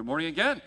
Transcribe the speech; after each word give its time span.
Good 0.00 0.06
morning 0.06 0.28
again. 0.28 0.62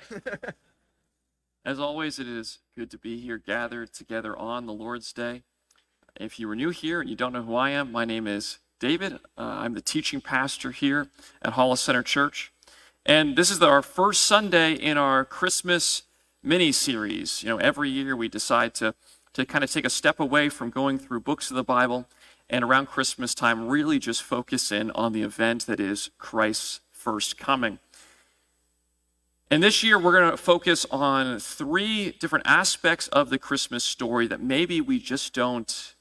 As 1.65 1.79
always, 1.79 2.19
it 2.19 2.27
is 2.27 2.59
good 2.77 2.91
to 2.91 2.99
be 2.99 3.19
here 3.19 3.39
gathered 3.39 3.91
together 3.91 4.37
on 4.37 4.67
the 4.67 4.73
Lord's 4.73 5.11
Day. 5.11 5.41
If 6.15 6.39
you 6.39 6.47
are 6.51 6.55
new 6.55 6.69
here 6.69 7.01
and 7.01 7.09
you 7.09 7.15
don't 7.15 7.33
know 7.33 7.41
who 7.41 7.55
I 7.55 7.71
am, 7.71 7.91
my 7.91 8.05
name 8.05 8.27
is 8.27 8.59
David. 8.79 9.13
Uh, 9.35 9.41
I'm 9.41 9.73
the 9.73 9.81
teaching 9.81 10.21
pastor 10.21 10.69
here 10.69 11.07
at 11.41 11.53
Hollis 11.53 11.81
Center 11.81 12.03
Church. 12.03 12.53
And 13.07 13.35
this 13.35 13.49
is 13.49 13.57
the, 13.57 13.65
our 13.65 13.81
first 13.81 14.21
Sunday 14.21 14.73
in 14.73 14.99
our 14.99 15.25
Christmas 15.25 16.03
mini 16.43 16.71
series. 16.71 17.41
You 17.41 17.49
know, 17.49 17.57
every 17.57 17.89
year 17.89 18.15
we 18.15 18.27
decide 18.27 18.75
to, 18.75 18.93
to 19.33 19.47
kind 19.47 19.63
of 19.63 19.71
take 19.71 19.85
a 19.85 19.89
step 19.89 20.19
away 20.19 20.49
from 20.49 20.69
going 20.69 20.99
through 20.99 21.21
books 21.21 21.49
of 21.49 21.55
the 21.55 21.63
Bible 21.63 22.05
and 22.51 22.63
around 22.63 22.85
Christmas 22.85 23.33
time 23.33 23.67
really 23.67 23.97
just 23.97 24.21
focus 24.21 24.71
in 24.71 24.91
on 24.91 25.11
the 25.11 25.23
event 25.23 25.65
that 25.65 25.79
is 25.79 26.11
Christ's 26.19 26.81
first 26.91 27.39
coming. 27.39 27.79
And 29.53 29.61
this 29.61 29.83
year, 29.83 29.99
we're 29.99 30.19
going 30.19 30.31
to 30.31 30.35
focus 30.35 30.83
on 30.89 31.37
three 31.37 32.13
different 32.13 32.47
aspects 32.47 33.07
of 33.09 33.29
the 33.29 33.37
Christmas 33.37 33.83
story 33.83 34.25
that 34.25 34.41
maybe 34.41 34.81
we 34.81 34.97
just 34.97 35.31
don't 35.31 35.93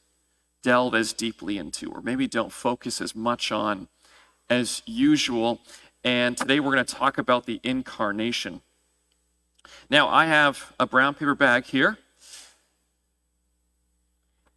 delve 0.62 0.94
as 0.94 1.12
deeply 1.12 1.58
into, 1.58 1.90
or 1.92 2.00
maybe 2.00 2.26
don't 2.26 2.50
focus 2.50 3.02
as 3.02 3.14
much 3.14 3.52
on 3.52 3.88
as 4.48 4.80
usual. 4.86 5.60
And 6.02 6.34
today, 6.34 6.60
we're 6.60 6.72
going 6.72 6.86
to 6.86 6.94
talk 6.94 7.18
about 7.18 7.44
the 7.44 7.60
incarnation. 7.62 8.62
Now, 9.90 10.08
I 10.08 10.24
have 10.24 10.72
a 10.80 10.86
brown 10.86 11.12
paper 11.12 11.34
bag 11.34 11.66
here. 11.66 11.98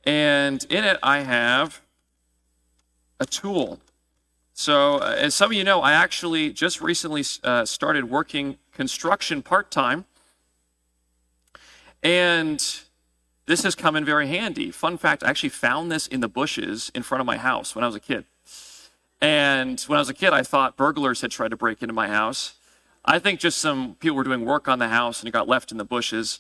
And 0.06 0.66
in 0.70 0.86
it, 0.86 1.00
I 1.04 1.20
have 1.20 1.82
a 3.20 3.26
tool. 3.26 3.82
So, 4.58 5.00
uh, 5.00 5.16
as 5.18 5.36
some 5.36 5.52
of 5.52 5.54
you 5.58 5.66
know, 5.66 5.82
I 5.82 5.92
actually 5.92 6.50
just 6.54 6.80
recently 6.80 7.26
uh, 7.44 7.66
started 7.66 8.10
working 8.10 8.58
construction 8.72 9.42
part 9.42 9.70
time. 9.70 10.06
And 12.02 12.66
this 13.48 13.64
has 13.64 13.76
come 13.76 13.98
in 13.98 14.06
very 14.06 14.28
handy. 14.28 14.72
Fun 14.72 14.98
fact 14.98 15.26
I 15.26 15.30
actually 15.30 15.50
found 15.50 15.92
this 15.92 16.08
in 16.08 16.22
the 16.22 16.30
bushes 16.30 16.90
in 16.96 17.04
front 17.04 17.20
of 17.20 17.26
my 17.26 17.36
house 17.36 17.76
when 17.76 17.84
I 17.84 17.88
was 17.88 17.98
a 17.98 18.00
kid. 18.00 18.24
And 19.20 19.82
when 19.82 19.98
I 19.98 20.00
was 20.00 20.08
a 20.08 20.14
kid, 20.14 20.32
I 20.32 20.42
thought 20.42 20.78
burglars 20.78 21.20
had 21.20 21.32
tried 21.32 21.50
to 21.50 21.58
break 21.58 21.82
into 21.82 21.94
my 21.94 22.08
house. 22.08 22.54
I 23.04 23.20
think 23.20 23.42
just 23.42 23.58
some 23.58 23.96
people 23.96 24.16
were 24.16 24.24
doing 24.24 24.46
work 24.46 24.70
on 24.70 24.80
the 24.80 24.88
house 24.88 25.20
and 25.20 25.28
it 25.28 25.32
got 25.32 25.50
left 25.50 25.74
in 25.74 25.78
the 25.78 25.84
bushes. 25.84 26.40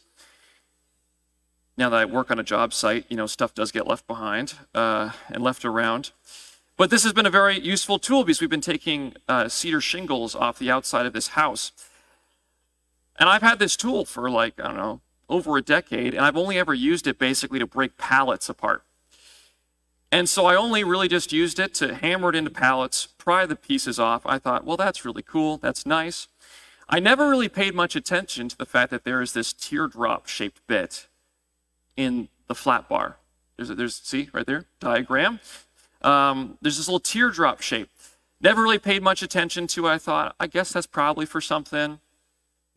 Now 1.78 1.90
that 1.90 2.00
I 2.00 2.06
work 2.06 2.32
on 2.32 2.40
a 2.40 2.44
job 2.44 2.74
site, 2.74 3.08
you 3.10 3.18
know, 3.18 3.28
stuff 3.28 3.54
does 3.54 3.74
get 3.74 3.86
left 3.86 4.08
behind 4.08 4.54
uh, 4.74 5.12
and 5.28 5.44
left 5.44 5.66
around. 5.66 6.12
But 6.78 6.90
this 6.90 7.04
has 7.04 7.14
been 7.14 7.26
a 7.26 7.32
very 7.32 7.58
useful 7.60 8.00
tool 8.00 8.24
because 8.24 8.42
we've 8.42 8.50
been 8.50 8.60
taking 8.62 9.14
uh, 9.30 9.48
cedar 9.48 9.80
shingles 9.80 10.36
off 10.36 10.60
the 10.60 10.70
outside 10.70 11.06
of 11.06 11.14
this 11.14 11.30
house. 11.30 11.72
And 13.18 13.30
I've 13.30 13.42
had 13.42 13.60
this 13.60 13.78
tool 13.78 14.04
for 14.04 14.30
like, 14.30 14.60
I 14.60 14.68
don't 14.68 14.76
know, 14.76 15.02
over 15.30 15.58
a 15.58 15.62
decade, 15.62 16.14
and 16.14 16.26
I've 16.26 16.36
only 16.36 16.60
ever 16.60 16.74
used 16.74 17.08
it 17.08 17.18
basically 17.18 17.60
to 17.60 17.66
break 17.66 17.98
pallets 17.98 18.50
apart. 18.50 18.84
And 20.12 20.30
so 20.30 20.46
I 20.46 20.56
only 20.56 20.84
really 20.84 21.08
just 21.08 21.34
used 21.34 21.60
it 21.60 21.74
to 21.76 21.96
hammer 21.96 22.30
it 22.30 22.36
into 22.36 22.52
pallets, 22.52 23.08
pry 23.18 23.46
the 23.46 23.56
pieces 23.56 23.98
off. 23.98 24.26
I 24.26 24.38
thought, 24.38 24.66
well, 24.66 24.78
that's 24.78 25.06
really 25.06 25.24
cool. 25.24 25.58
That's 25.58 25.86
nice. 25.86 26.28
I 26.88 27.00
never 27.00 27.30
really 27.30 27.50
paid 27.50 27.74
much 27.74 27.96
attention 27.96 28.50
to 28.50 28.58
the 28.58 28.66
fact 28.66 28.92
that 28.92 29.04
there 29.04 29.22
is 29.22 29.34
this 29.34 29.52
teardrop 29.52 30.28
shaped 30.28 30.62
bit 30.68 31.08
in 31.98 32.28
the 32.48 32.56
flat 32.56 32.88
bar. 32.88 33.18
There's, 33.58 33.70
a, 33.70 33.76
there's 33.76 33.96
see 33.96 34.30
right 34.34 34.46
there, 34.46 34.66
diagram 34.80 35.40
um, 36.06 36.58
there's 36.62 36.78
this 36.78 36.88
little 36.88 37.00
teardrop 37.00 37.62
shape. 37.62 37.90
Never 38.40 38.62
really 38.62 38.78
paid 38.78 39.02
much 39.02 39.24
attention 39.24 39.66
to. 39.68 39.88
I 39.88 39.98
thought, 39.98 40.36
I 40.40 40.48
guess 40.48 40.72
that's 40.72 40.86
probably 40.86 41.26
for 41.26 41.42
something. 41.42 42.00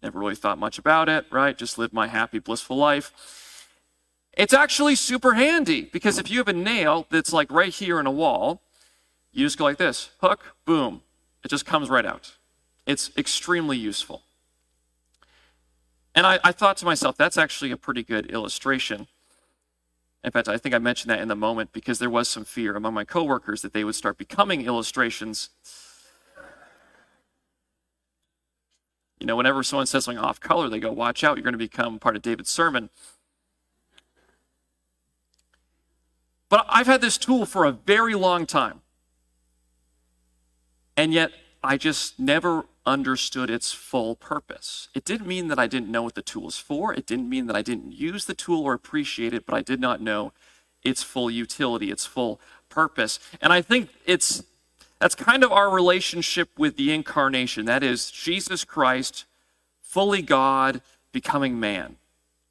Never 0.03 0.19
really 0.19 0.35
thought 0.35 0.59
much 0.59 0.79
about 0.79 1.09
it, 1.09 1.27
right? 1.31 1.57
Just 1.57 1.77
lived 1.77 1.93
my 1.93 2.07
happy, 2.07 2.39
blissful 2.39 2.77
life. 2.77 3.69
It's 4.33 4.55
actually 4.55 4.95
super 4.95 5.35
handy 5.35 5.83
because 5.83 6.19
if 6.19 6.31
you 6.31 6.39
have 6.39 6.49
a 6.49 6.53
nail 6.53 7.07
that's 7.11 7.33
like 7.33 7.51
right 7.53 7.75
here 7.75 8.01
in 8.01 8.07
a 8.07 8.11
wall, 8.11 8.63
you 9.33 9.45
just 9.45 9.59
go 9.59 9.65
like 9.65 9.77
this 9.77 10.11
hook, 10.21 10.55
boom, 10.65 11.03
it 11.45 11.49
just 11.49 11.67
comes 11.67 11.91
right 11.91 12.07
out. 12.07 12.37
It's 12.87 13.11
extremely 13.19 13.77
useful. 13.77 14.23
And 16.15 16.27
I, 16.27 16.39
I 16.43 16.53
thought 16.53 16.77
to 16.79 16.87
myself, 16.87 17.17
that's 17.17 17.37
actually 17.37 17.73
a 17.73 17.77
pretty 17.77 18.03
good 18.03 18.27
illustration 18.27 19.09
in 20.25 20.31
fact, 20.33 20.49
I 20.49 20.57
think 20.59 20.75
I 20.75 20.79
mentioned 20.79 21.11
that 21.11 21.21
in 21.21 21.29
the 21.29 21.37
moment 21.37 21.73
because 21.73 21.99
there 21.99 22.11
was 22.11 22.29
some 22.29 22.45
fear 22.45 22.75
among 22.75 22.95
my 22.95 23.05
coworkers 23.05 23.63
that 23.63 23.73
they 23.73 23.85
would 23.85 23.95
start 23.95 24.19
becoming 24.19 24.63
illustrations. 24.63 25.51
You 29.21 29.27
know, 29.27 29.37
whenever 29.37 29.63
someone 29.63 29.87
says 29.87 30.05
something 30.05 30.23
off 30.23 30.41
color, 30.41 30.69
they 30.69 30.81
go, 30.81 30.93
Watch 30.93 31.23
out, 31.23 31.37
you're 31.37 31.45
going 31.45 31.53
to 31.53 31.59
become 31.59 31.99
part 31.99 32.17
of 32.17 32.23
David's 32.23 32.51
sermon. 32.51 32.91
But 36.49 36.67
I've 36.69 36.87
had 36.87 37.01
this 37.01 37.19
tool 37.19 37.47
for 37.47 37.65
a 37.65 37.73
very 37.73 38.15
long 38.15 38.47
time. 38.47 38.81
And 40.97 41.13
yet, 41.13 41.31
I 41.63 41.77
just 41.77 42.19
never 42.19 42.65
understood 42.89 43.51
its 43.51 43.71
full 43.71 44.17
purpose. 44.17 44.89
It 44.95 45.05
didn't 45.05 45.27
mean 45.27 45.49
that 45.49 45.59
I 45.59 45.67
didn't 45.67 45.91
know 45.91 46.03
what 46.03 46.15
the 46.15 46.23
tool 46.23 46.45
was 46.45 46.59
for. 46.59 46.95
It 46.95 47.07
didn't 47.07 47.29
mean 47.29 47.47
that 47.47 47.55
I 47.55 47.63
didn't 47.63 47.93
use 47.93 48.25
the 48.25 48.35
tool 48.35 48.65
or 48.65 48.73
appreciate 48.73 49.35
it, 49.35 49.45
but 49.45 49.55
I 49.55 49.61
did 49.61 49.81
not 49.81 50.01
know 50.01 50.33
its 50.83 51.03
full 51.03 51.31
utility, 51.31 51.91
its 51.91 52.07
full 52.07 52.41
purpose. 52.71 53.21
And 53.43 53.53
I 53.53 53.61
think 53.61 53.91
it's 54.07 54.43
that's 54.99 55.15
kind 55.15 55.45
of 55.45 55.53
our 55.53 55.71
relationship 55.71 56.49
with 56.59 56.77
the 56.77 56.93
incarnation. 56.93 57.67
That 57.67 57.85
is 57.85 58.11
Jesus 58.11 58.65
Christ, 58.65 59.27
fully 59.81 60.23
God, 60.23 60.81
becoming 61.13 61.61
man. 61.61 61.97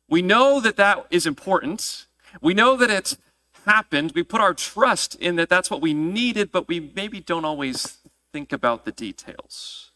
We 0.08 0.22
know 0.22 0.62
that 0.62 0.78
that 0.78 1.08
is 1.09 1.25
important. 1.25 2.06
We 2.42 2.54
know 2.54 2.78
that 2.78 2.90
it's 2.90 3.18
happened. 3.66 4.14
We 4.16 4.24
put 4.24 4.40
our 4.40 4.54
trust 4.54 5.16
in 5.16 5.36
that 5.36 5.50
that's 5.50 5.69
what 5.69 5.81
we 5.81 5.94
needed, 5.94 6.52
but 6.54 6.69
we 6.69 6.92
maybe 6.96 7.19
don't 7.19 7.44
always 7.44 7.98
think 8.31 8.54
about 8.54 8.86
the 8.86 8.94
details 8.94 9.88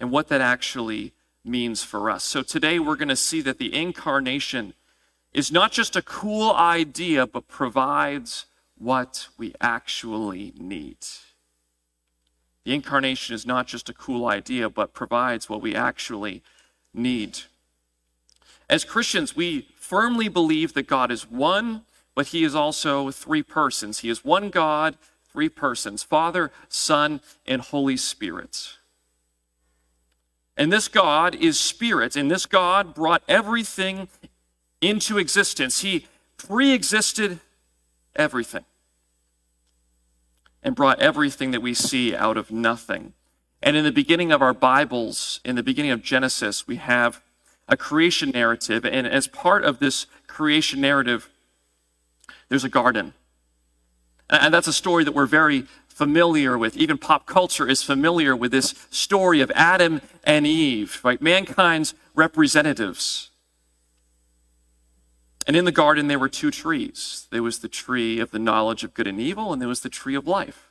and 0.00 0.10
what 0.10 0.28
that 0.28 0.40
actually 0.40 1.12
means 1.44 1.82
for 1.82 2.10
us. 2.10 2.24
So 2.24 2.42
today 2.42 2.78
we're 2.78 2.96
going 2.96 3.08
to 3.08 3.16
see 3.16 3.40
that 3.42 3.58
the 3.58 3.74
incarnation 3.74 4.74
is 5.32 5.52
not 5.52 5.72
just 5.72 5.96
a 5.96 6.02
cool 6.02 6.52
idea, 6.52 7.26
but 7.26 7.48
provides 7.48 8.46
what 8.76 9.28
we 9.36 9.54
actually 9.60 10.52
need. 10.58 10.98
The 12.64 12.74
incarnation 12.74 13.34
is 13.34 13.46
not 13.46 13.66
just 13.66 13.88
a 13.88 13.94
cool 13.94 14.26
idea, 14.26 14.68
but 14.68 14.92
provides 14.92 15.48
what 15.48 15.62
we 15.62 15.74
actually 15.74 16.42
need. 16.92 17.40
As 18.68 18.84
Christians, 18.84 19.34
we 19.34 19.68
firmly 19.76 20.28
believe 20.28 20.74
that 20.74 20.86
God 20.86 21.10
is 21.10 21.30
one, 21.30 21.82
but 22.14 22.28
He 22.28 22.44
is 22.44 22.54
also 22.54 23.10
three 23.10 23.42
persons. 23.42 24.00
He 24.00 24.10
is 24.10 24.24
one 24.24 24.50
God, 24.50 24.96
three 25.32 25.48
persons 25.48 26.02
Father, 26.02 26.50
Son, 26.68 27.20
and 27.46 27.62
Holy 27.62 27.96
Spirit. 27.96 28.76
And 30.58 30.72
this 30.72 30.88
God 30.88 31.36
is 31.36 31.58
spirit, 31.58 32.16
and 32.16 32.28
this 32.28 32.44
God 32.44 32.92
brought 32.92 33.22
everything 33.28 34.08
into 34.80 35.16
existence. 35.16 35.80
He 35.80 36.08
pre 36.36 36.72
existed 36.72 37.38
everything 38.16 38.64
and 40.60 40.74
brought 40.74 41.00
everything 41.00 41.52
that 41.52 41.62
we 41.62 41.74
see 41.74 42.14
out 42.14 42.36
of 42.36 42.50
nothing. 42.50 43.12
And 43.62 43.76
in 43.76 43.84
the 43.84 43.92
beginning 43.92 44.32
of 44.32 44.42
our 44.42 44.52
Bibles, 44.52 45.40
in 45.44 45.54
the 45.54 45.62
beginning 45.62 45.92
of 45.92 46.02
Genesis, 46.02 46.66
we 46.66 46.76
have 46.76 47.22
a 47.68 47.76
creation 47.76 48.30
narrative. 48.30 48.84
And 48.84 49.06
as 49.06 49.28
part 49.28 49.64
of 49.64 49.78
this 49.78 50.06
creation 50.26 50.80
narrative, 50.80 51.28
there's 52.48 52.64
a 52.64 52.68
garden. 52.68 53.14
And 54.28 54.52
that's 54.52 54.68
a 54.68 54.72
story 54.72 55.04
that 55.04 55.14
we're 55.14 55.26
very 55.26 55.66
familiar 55.98 56.56
with. 56.56 56.76
Even 56.76 56.96
pop 56.96 57.26
culture 57.26 57.68
is 57.68 57.82
familiar 57.82 58.36
with 58.36 58.52
this 58.52 58.86
story 58.88 59.40
of 59.40 59.50
Adam 59.56 60.00
and 60.22 60.46
Eve, 60.46 61.00
right? 61.02 61.20
Mankind's 61.20 61.92
representatives. 62.14 63.30
And 65.44 65.56
in 65.56 65.64
the 65.64 65.72
garden, 65.72 66.06
there 66.06 66.18
were 66.18 66.28
two 66.28 66.52
trees 66.52 67.26
there 67.32 67.42
was 67.42 67.58
the 67.58 67.68
tree 67.68 68.20
of 68.20 68.30
the 68.30 68.38
knowledge 68.38 68.84
of 68.84 68.94
good 68.94 69.08
and 69.08 69.20
evil, 69.20 69.52
and 69.52 69.60
there 69.60 69.68
was 69.68 69.80
the 69.80 69.88
tree 69.88 70.14
of 70.14 70.28
life. 70.28 70.70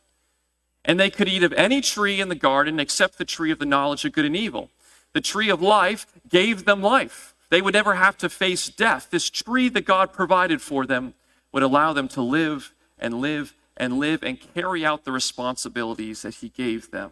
And 0.85 0.97
they 0.97 1.09
could 1.09 1.27
eat 1.27 1.43
of 1.43 1.51
any 1.53 1.81
tree 1.81 2.21
in 2.21 2.29
the 2.29 2.35
garden 2.35 2.79
except 2.79 3.17
the 3.17 3.25
tree 3.25 3.51
of 3.51 3.59
the 3.59 3.65
knowledge 3.65 4.05
of 4.05 4.13
good 4.13 4.23
and 4.23 4.35
evil. 4.35 4.69
The 5.11 5.19
tree 5.19 5.49
of 5.49 5.61
life 5.61 6.07
gave 6.29 6.63
them 6.63 6.81
life. 6.81 7.35
They 7.49 7.61
would 7.61 7.73
never 7.73 7.95
have 7.95 8.17
to 8.19 8.29
face 8.29 8.69
death. 8.69 9.09
This 9.09 9.29
tree 9.29 9.67
that 9.69 9.85
God 9.85 10.13
provided 10.13 10.61
for 10.61 10.85
them 10.85 11.15
would 11.51 11.63
allow 11.63 11.91
them 11.91 12.07
to 12.09 12.21
live 12.21 12.73
and 12.97 13.15
live 13.15 13.53
and 13.77 13.99
live 13.99 14.23
and 14.23 14.39
carry 14.53 14.85
out 14.85 15.05
the 15.05 15.11
responsibilities 15.11 16.23
that 16.23 16.35
He 16.35 16.49
gave 16.49 16.91
them. 16.91 17.11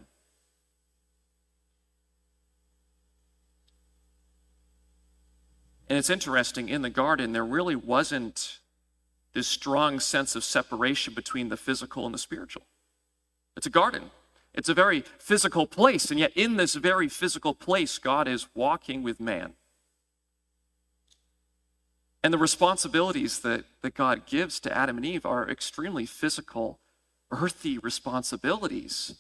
And 5.87 5.99
it's 5.99 6.09
interesting, 6.09 6.67
in 6.67 6.81
the 6.81 6.89
garden, 6.89 7.31
there 7.31 7.45
really 7.45 7.75
wasn't 7.75 8.59
this 9.33 9.47
strong 9.47 9.99
sense 9.99 10.35
of 10.35 10.43
separation 10.43 11.13
between 11.13 11.49
the 11.49 11.57
physical 11.57 12.05
and 12.05 12.13
the 12.13 12.19
spiritual. 12.19 12.63
It's 13.55 13.67
a 13.67 13.69
garden. 13.69 14.09
It's 14.53 14.69
a 14.69 14.73
very 14.73 15.03
physical 15.19 15.67
place, 15.67 16.09
and 16.09 16.19
yet 16.19 16.31
in 16.33 16.55
this 16.55 16.75
very 16.75 17.09
physical 17.09 17.53
place, 17.53 17.97
God 17.97 18.27
is 18.27 18.47
walking 18.55 19.03
with 19.03 19.19
man. 19.19 19.53
And 22.25 22.33
the 22.33 22.39
responsibilities 22.39 23.41
that, 23.41 23.65
that 23.83 23.93
God 23.93 24.25
gives 24.25 24.59
to 24.61 24.75
Adam 24.75 24.97
and 24.97 25.05
Eve 25.05 25.27
are 25.27 25.47
extremely 25.47 26.07
physical, 26.07 26.79
earthy 27.29 27.77
responsibilities. 27.77 29.17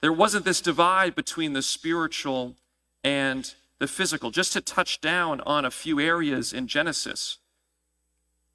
There 0.00 0.12
wasn't 0.12 0.44
this 0.44 0.60
divide 0.60 1.16
between 1.16 1.54
the 1.54 1.62
spiritual 1.62 2.54
and 3.02 3.52
the 3.80 3.88
physical. 3.88 4.30
Just 4.30 4.52
to 4.52 4.60
touch 4.60 5.00
down 5.00 5.40
on 5.40 5.64
a 5.64 5.72
few 5.72 5.98
areas 5.98 6.52
in 6.52 6.68
Genesis, 6.68 7.38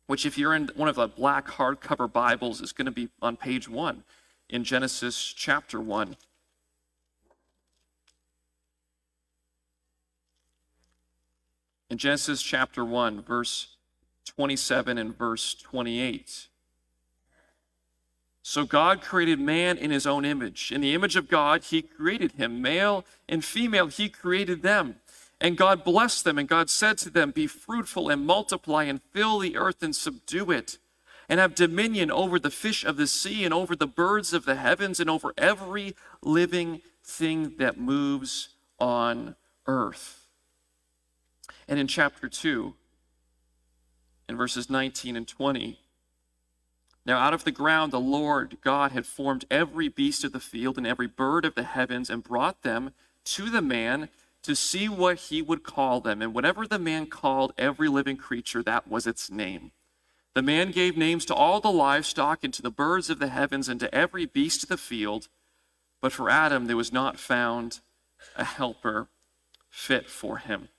which, 0.08 0.26
if 0.26 0.38
you're 0.38 0.56
in 0.56 0.70
one 0.74 0.88
of 0.88 0.96
the 0.96 1.10
black 1.10 1.48
hardcover 1.48 2.10
Bibles, 2.10 2.62
is 2.62 2.72
going 2.72 2.86
to 2.86 2.92
be 2.92 3.10
on 3.22 3.36
page 3.36 3.68
one 3.68 4.06
in 4.48 4.64
Genesis 4.64 5.34
chapter 5.36 5.82
1. 5.82 6.16
In 11.94 12.00
Genesis 12.00 12.42
chapter 12.42 12.84
1, 12.84 13.22
verse 13.22 13.68
27 14.26 14.98
and 14.98 15.16
verse 15.16 15.54
28. 15.54 16.48
So 18.42 18.66
God 18.66 19.00
created 19.00 19.40
man 19.40 19.78
in 19.78 19.92
his 19.92 20.08
own 20.08 20.26
image. 20.26 20.72
In 20.72 20.82
the 20.82 20.96
image 20.96 21.16
of 21.16 21.30
God, 21.30 21.66
he 21.66 21.84
created 21.84 22.32
him. 22.32 22.64
Male 22.64 23.06
and 23.30 23.46
female, 23.46 23.86
he 23.86 24.10
created 24.10 24.64
them. 24.64 24.96
And 25.40 25.56
God 25.56 25.84
blessed 25.84 26.24
them, 26.24 26.40
and 26.40 26.50
God 26.50 26.72
said 26.72 26.98
to 26.98 27.12
them, 27.12 27.30
Be 27.30 27.46
fruitful 27.46 28.10
and 28.10 28.26
multiply 28.26 28.86
and 28.86 29.00
fill 29.00 29.38
the 29.38 29.56
earth 29.56 29.84
and 29.84 29.96
subdue 29.96 30.50
it, 30.50 30.80
and 31.30 31.40
have 31.40 31.54
dominion 31.54 32.10
over 32.10 32.40
the 32.40 32.50
fish 32.50 32.84
of 32.84 32.98
the 32.98 33.06
sea 33.06 33.46
and 33.46 33.54
over 33.54 33.76
the 33.76 33.86
birds 33.86 34.34
of 34.34 34.46
the 34.46 34.56
heavens 34.56 35.00
and 35.00 35.12
over 35.12 35.32
every 35.38 35.96
living 36.24 36.82
thing 37.04 37.58
that 37.58 37.80
moves 37.80 38.50
on 38.80 39.36
earth. 39.68 40.23
And 41.68 41.80
in 41.80 41.88
chapter 41.88 42.28
2, 42.28 42.74
in 44.30 44.38
verses 44.38 44.70
19 44.70 45.16
and 45.16 45.28
20, 45.28 45.80
now, 47.06 47.18
out 47.18 47.34
of 47.34 47.44
the 47.44 47.52
ground, 47.52 47.92
the 47.92 48.00
Lord 48.00 48.58
God 48.62 48.94
had 48.94 49.06
formed 49.06 49.46
every 49.52 49.90
beast 49.90 50.24
of 50.24 50.32
the 50.32 50.40
field 50.40 50.78
and 50.78 50.88
every 50.88 51.08
bird 51.08 51.44
of 51.44 51.56
the 51.56 51.64
heavens 51.64 52.10
and 52.10 52.24
brought 52.24 52.62
them 52.62 52.94
to 53.26 53.50
the 53.50 53.62
man 53.62 54.10
to 54.44 54.56
see 54.56 54.88
what 54.88 55.18
he 55.18 55.42
would 55.42 55.64
call 55.64 56.00
them. 56.00 56.22
And 56.22 56.34
whatever 56.34 56.66
the 56.66 56.80
man 56.80 57.08
called 57.08 57.54
every 57.58 57.90
living 57.90 58.16
creature, 58.16 58.64
that 58.64 58.88
was 58.88 59.06
its 59.06 59.30
name. 59.30 59.72
The 60.34 60.42
man 60.42 60.72
gave 60.72 60.98
names 60.98 61.26
to 61.26 61.36
all 61.36 61.60
the 61.60 61.72
livestock 61.72 62.44
and 62.44 62.54
to 62.54 62.62
the 62.62 62.72
birds 62.72 63.10
of 63.10 63.20
the 63.20 63.28
heavens 63.28 63.68
and 63.68 63.80
to 63.82 63.94
every 63.94 64.26
beast 64.26 64.64
of 64.64 64.70
the 64.70 64.78
field. 64.78 65.28
But 66.02 66.14
for 66.14 66.30
Adam, 66.30 66.68
there 66.68 66.78
was 66.78 66.94
not 66.94 67.20
found 67.20 67.82
a 68.36 68.46
helper 68.46 69.10
fit 69.70 70.10
for 70.10 70.38
him. 70.38 70.70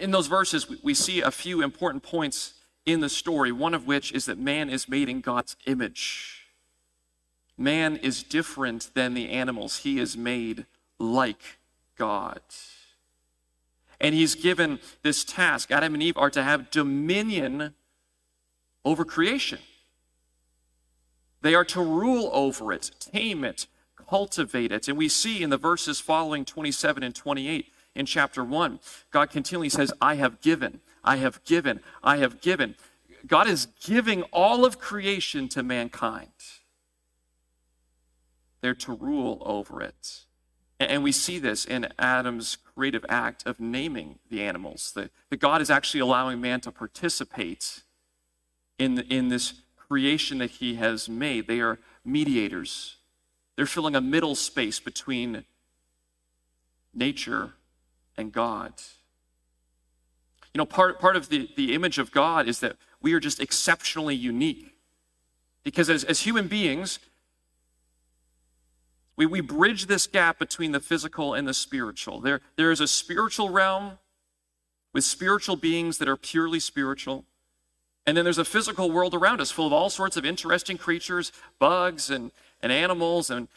In 0.00 0.10
those 0.10 0.26
verses, 0.26 0.66
we 0.82 0.94
see 0.94 1.20
a 1.20 1.30
few 1.30 1.62
important 1.62 2.02
points 2.02 2.54
in 2.86 3.00
the 3.00 3.08
story, 3.08 3.52
one 3.52 3.74
of 3.74 3.86
which 3.86 4.12
is 4.12 4.26
that 4.26 4.38
man 4.38 4.70
is 4.70 4.88
made 4.88 5.08
in 5.08 5.20
God's 5.20 5.56
image. 5.66 6.46
Man 7.58 7.96
is 7.96 8.22
different 8.22 8.90
than 8.94 9.14
the 9.14 9.30
animals, 9.30 9.78
he 9.78 9.98
is 9.98 10.16
made 10.16 10.66
like 10.98 11.58
God. 11.96 12.40
And 14.00 14.14
he's 14.14 14.34
given 14.34 14.80
this 15.02 15.22
task. 15.24 15.70
Adam 15.70 15.94
and 15.94 16.02
Eve 16.02 16.16
are 16.16 16.30
to 16.30 16.42
have 16.42 16.70
dominion 16.70 17.74
over 18.84 19.04
creation. 19.04 19.60
They 21.40 21.54
are 21.54 21.64
to 21.66 21.80
rule 21.80 22.30
over 22.32 22.72
it, 22.72 22.90
tame 22.98 23.44
it, 23.44 23.66
cultivate 24.08 24.72
it. 24.72 24.88
And 24.88 24.96
we 24.96 25.08
see 25.08 25.42
in 25.42 25.50
the 25.50 25.56
verses 25.56 26.00
following 26.00 26.44
27 26.44 27.02
and 27.02 27.14
28 27.14 27.66
in 27.94 28.06
chapter 28.06 28.42
1, 28.42 28.80
God 29.10 29.30
continually 29.30 29.68
says, 29.68 29.92
I 30.00 30.14
have 30.14 30.40
given. 30.40 30.80
I 31.04 31.16
have 31.16 31.42
given, 31.44 31.80
I 32.02 32.18
have 32.18 32.40
given. 32.40 32.76
God 33.26 33.46
is 33.46 33.66
giving 33.84 34.22
all 34.24 34.64
of 34.64 34.78
creation 34.78 35.48
to 35.50 35.62
mankind. 35.62 36.30
They're 38.60 38.74
to 38.74 38.92
rule 38.92 39.42
over 39.44 39.82
it. 39.82 40.22
And 40.80 41.02
we 41.02 41.12
see 41.12 41.38
this 41.38 41.64
in 41.64 41.88
Adam's 41.98 42.56
creative 42.56 43.04
act 43.08 43.46
of 43.46 43.60
naming 43.60 44.18
the 44.30 44.42
animals, 44.42 44.92
that, 44.94 45.10
that 45.30 45.38
God 45.38 45.60
is 45.60 45.70
actually 45.70 46.00
allowing 46.00 46.40
man 46.40 46.60
to 46.62 46.72
participate 46.72 47.82
in, 48.78 48.98
in 48.98 49.28
this 49.28 49.54
creation 49.76 50.38
that 50.38 50.50
he 50.50 50.76
has 50.76 51.08
made. 51.08 51.46
They 51.46 51.60
are 51.60 51.78
mediators, 52.04 52.96
they're 53.54 53.66
filling 53.66 53.94
a 53.94 54.00
middle 54.00 54.34
space 54.34 54.80
between 54.80 55.44
nature 56.94 57.54
and 58.16 58.32
God. 58.32 58.74
You 60.54 60.58
know, 60.58 60.66
part, 60.66 60.98
part 61.00 61.16
of 61.16 61.28
the, 61.28 61.48
the 61.56 61.74
image 61.74 61.98
of 61.98 62.12
God 62.12 62.46
is 62.46 62.60
that 62.60 62.76
we 63.00 63.14
are 63.14 63.20
just 63.20 63.40
exceptionally 63.40 64.14
unique. 64.14 64.74
Because 65.64 65.88
as, 65.88 66.04
as 66.04 66.20
human 66.20 66.48
beings, 66.48 66.98
we, 69.16 69.26
we 69.26 69.40
bridge 69.40 69.86
this 69.86 70.06
gap 70.06 70.38
between 70.38 70.72
the 70.72 70.80
physical 70.80 71.34
and 71.34 71.46
the 71.46 71.54
spiritual. 71.54 72.20
There, 72.20 72.40
there 72.56 72.70
is 72.70 72.80
a 72.80 72.88
spiritual 72.88 73.50
realm 73.50 73.98
with 74.92 75.04
spiritual 75.04 75.56
beings 75.56 75.98
that 75.98 76.08
are 76.08 76.16
purely 76.16 76.60
spiritual. 76.60 77.24
And 78.06 78.16
then 78.16 78.24
there's 78.24 78.38
a 78.38 78.44
physical 78.44 78.90
world 78.90 79.14
around 79.14 79.40
us 79.40 79.50
full 79.50 79.66
of 79.66 79.72
all 79.72 79.90
sorts 79.90 80.16
of 80.16 80.26
interesting 80.26 80.76
creatures, 80.76 81.32
bugs 81.58 82.10
and, 82.10 82.32
and 82.60 82.72
animals. 82.72 83.30
And, 83.30 83.48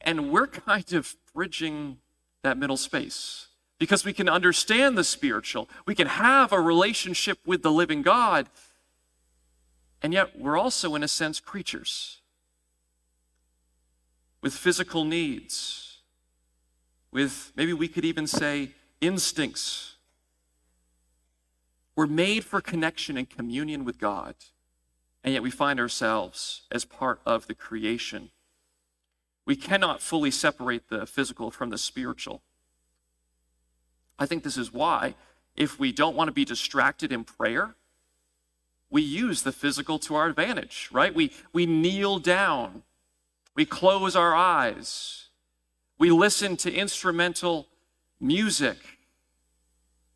and 0.00 0.30
we're 0.30 0.46
kind 0.66 0.92
of 0.94 1.14
bridging 1.34 1.98
that 2.42 2.58
middle 2.58 2.76
space 2.76 3.48
because 3.78 4.04
we 4.04 4.12
can 4.12 4.28
understand 4.28 4.96
the 4.96 5.02
spiritual. 5.02 5.68
We 5.86 5.94
can 5.94 6.06
have 6.06 6.52
a 6.52 6.60
relationship 6.60 7.38
with 7.46 7.62
the 7.62 7.72
living 7.72 8.02
God. 8.02 8.48
And 10.02 10.12
yet, 10.12 10.38
we're 10.38 10.58
also, 10.58 10.94
in 10.94 11.02
a 11.02 11.08
sense, 11.08 11.40
creatures 11.40 12.18
with 14.42 14.54
physical 14.54 15.04
needs, 15.04 15.98
with 17.10 17.52
maybe 17.56 17.72
we 17.72 17.88
could 17.88 18.04
even 18.04 18.26
say 18.26 18.70
instincts. 19.00 19.94
We're 21.96 22.06
made 22.06 22.44
for 22.44 22.60
connection 22.60 23.16
and 23.16 23.28
communion 23.28 23.84
with 23.84 23.98
God, 23.98 24.34
and 25.22 25.34
yet 25.34 25.42
we 25.42 25.50
find 25.50 25.78
ourselves 25.78 26.62
as 26.70 26.84
part 26.84 27.20
of 27.26 27.46
the 27.46 27.54
creation. 27.54 28.30
We 29.50 29.56
cannot 29.56 30.00
fully 30.00 30.30
separate 30.30 30.90
the 30.90 31.06
physical 31.06 31.50
from 31.50 31.70
the 31.70 31.76
spiritual. 31.76 32.40
I 34.16 34.24
think 34.24 34.44
this 34.44 34.56
is 34.56 34.72
why, 34.72 35.16
if 35.56 35.76
we 35.76 35.90
don't 35.90 36.14
want 36.14 36.28
to 36.28 36.32
be 36.32 36.44
distracted 36.44 37.10
in 37.10 37.24
prayer, 37.24 37.74
we 38.90 39.02
use 39.02 39.42
the 39.42 39.50
physical 39.50 39.98
to 39.98 40.14
our 40.14 40.28
advantage, 40.28 40.88
right? 40.92 41.12
We, 41.12 41.32
we 41.52 41.66
kneel 41.66 42.20
down, 42.20 42.84
we 43.56 43.64
close 43.64 44.14
our 44.14 44.36
eyes, 44.36 45.30
we 45.98 46.12
listen 46.12 46.56
to 46.58 46.72
instrumental 46.72 47.66
music. 48.20 48.78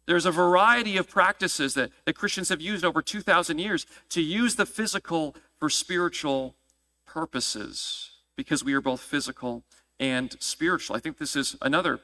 There's 0.07 0.27
a 0.27 0.31
variety 0.31 0.97
of 0.97 1.09
practices 1.09 1.75
that, 1.75 1.91
that 2.05 2.13
Christians 2.13 2.51
have 2.51 2.61
used 2.61 2.85
over 2.85 3.03
2,000 3.03 3.59
years 3.59 3.85
to 4.11 4.23
use 4.23 4.55
the 4.55 4.65
physical 4.65 5.35
for 5.59 5.69
spiritual 5.69 6.55
purposes 7.05 8.14
because 8.37 8.65
we 8.65 8.75
are 8.75 8.81
both 8.81 9.01
physical 9.01 9.65
and 9.99 10.37
spiritual. 10.41 10.97
I 10.97 11.01
think 11.01 11.19
this 11.19 11.37
is 11.37 11.57
another 11.63 12.01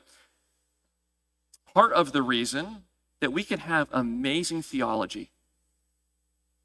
part 1.74 1.92
of 1.92 2.12
the 2.12 2.22
reason 2.22 2.84
that 3.20 3.32
we 3.32 3.44
can 3.44 3.60
have 3.60 3.88
amazing 3.92 4.62
theology. 4.62 5.30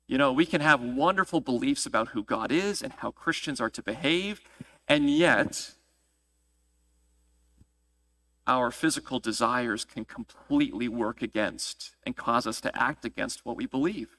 You 0.08 0.18
know, 0.18 0.32
we 0.32 0.46
can 0.46 0.62
have 0.62 0.82
wonderful 0.82 1.42
beliefs 1.42 1.86
about 1.86 2.10
who 2.10 2.24
God 2.24 2.52
is 2.52 2.82
and 2.82 2.94
how 2.94 3.12
Christians 3.12 3.60
are 3.60 3.72
to 3.72 3.82
behave, 3.82 4.42
and 4.88 5.10
yet 5.10 5.72
our 8.48 8.70
physical 8.70 9.20
desires 9.20 9.84
can 9.84 10.06
completely 10.06 10.88
work 10.88 11.24
against 11.24 11.96
and 12.06 12.16
cause 12.16 12.46
us 12.46 12.62
to 12.62 12.80
act 12.80 13.04
against 13.04 13.46
what 13.46 13.58
we 13.58 13.66
believe. 13.66 14.18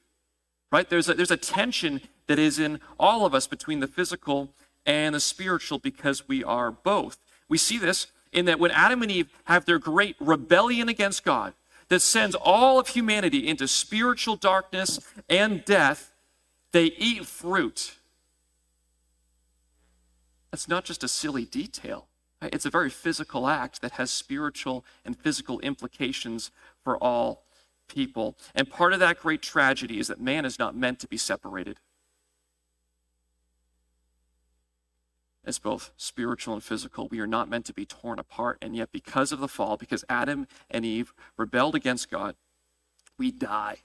Right? 0.72 0.90
There's 0.90 1.08
a, 1.08 1.14
there's 1.14 1.30
a 1.30 1.36
tension 1.36 2.00
that 2.26 2.40
is 2.40 2.58
in 2.58 2.80
all 2.98 3.24
of 3.24 3.34
us 3.34 3.46
between 3.46 3.78
the 3.78 3.86
physical 3.86 4.50
and 4.86 5.14
the 5.14 5.20
spiritual 5.20 5.78
because 5.78 6.28
we 6.28 6.42
are 6.44 6.70
both. 6.70 7.18
We 7.48 7.58
see 7.58 7.78
this 7.78 8.06
in 8.32 8.44
that 8.46 8.58
when 8.58 8.70
Adam 8.70 9.02
and 9.02 9.10
Eve 9.10 9.28
have 9.44 9.64
their 9.64 9.78
great 9.78 10.16
rebellion 10.20 10.88
against 10.88 11.24
God 11.24 11.54
that 11.88 12.00
sends 12.00 12.34
all 12.34 12.78
of 12.78 12.88
humanity 12.88 13.46
into 13.46 13.68
spiritual 13.68 14.36
darkness 14.36 15.00
and 15.28 15.64
death, 15.64 16.12
they 16.72 16.86
eat 16.98 17.26
fruit. 17.26 17.96
That's 20.50 20.68
not 20.68 20.84
just 20.84 21.04
a 21.04 21.08
silly 21.08 21.44
detail. 21.44 22.06
It's 22.42 22.66
a 22.66 22.70
very 22.70 22.90
physical 22.90 23.46
act 23.46 23.80
that 23.80 23.92
has 23.92 24.10
spiritual 24.10 24.84
and 25.04 25.16
physical 25.16 25.58
implications 25.60 26.50
for 26.84 26.96
all 26.98 27.44
people. 27.88 28.36
And 28.54 28.68
part 28.68 28.92
of 28.92 29.00
that 29.00 29.20
great 29.20 29.42
tragedy 29.42 29.98
is 29.98 30.08
that 30.08 30.20
man 30.20 30.44
is 30.44 30.58
not 30.58 30.76
meant 30.76 30.98
to 31.00 31.08
be 31.08 31.16
separated. 31.16 31.78
As 35.46 35.58
both 35.58 35.92
spiritual 35.96 36.54
and 36.54 36.62
physical. 36.62 37.08
We 37.08 37.20
are 37.20 37.26
not 37.26 37.48
meant 37.48 37.64
to 37.66 37.72
be 37.72 37.86
torn 37.86 38.18
apart. 38.18 38.58
And 38.60 38.74
yet, 38.74 38.90
because 38.92 39.32
of 39.32 39.38
the 39.38 39.48
fall, 39.48 39.76
because 39.76 40.04
Adam 40.08 40.48
and 40.68 40.84
Eve 40.84 41.14
rebelled 41.36 41.74
against 41.74 42.10
God, 42.10 42.34
we 43.16 43.30
die. 43.30 43.78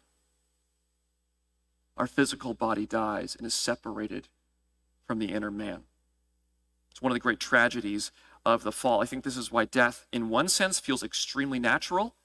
Our 1.95 2.07
physical 2.07 2.53
body 2.55 2.85
dies 2.87 3.35
and 3.35 3.45
is 3.45 3.53
separated 3.53 4.27
from 5.05 5.19
the 5.19 5.31
inner 5.31 5.51
man. 5.51 5.83
It's 6.89 7.01
one 7.01 7.11
of 7.11 7.15
the 7.15 7.19
great 7.19 7.39
tragedies 7.39 8.11
of 8.45 8.63
the 8.63 8.71
fall. 8.71 9.01
I 9.01 9.05
think 9.05 9.23
this 9.23 9.37
is 9.37 9.51
why 9.51 9.65
death, 9.65 10.07
in 10.11 10.29
one 10.29 10.47
sense, 10.47 10.79
feels 10.79 11.03
extremely 11.03 11.59
natural, 11.59 12.15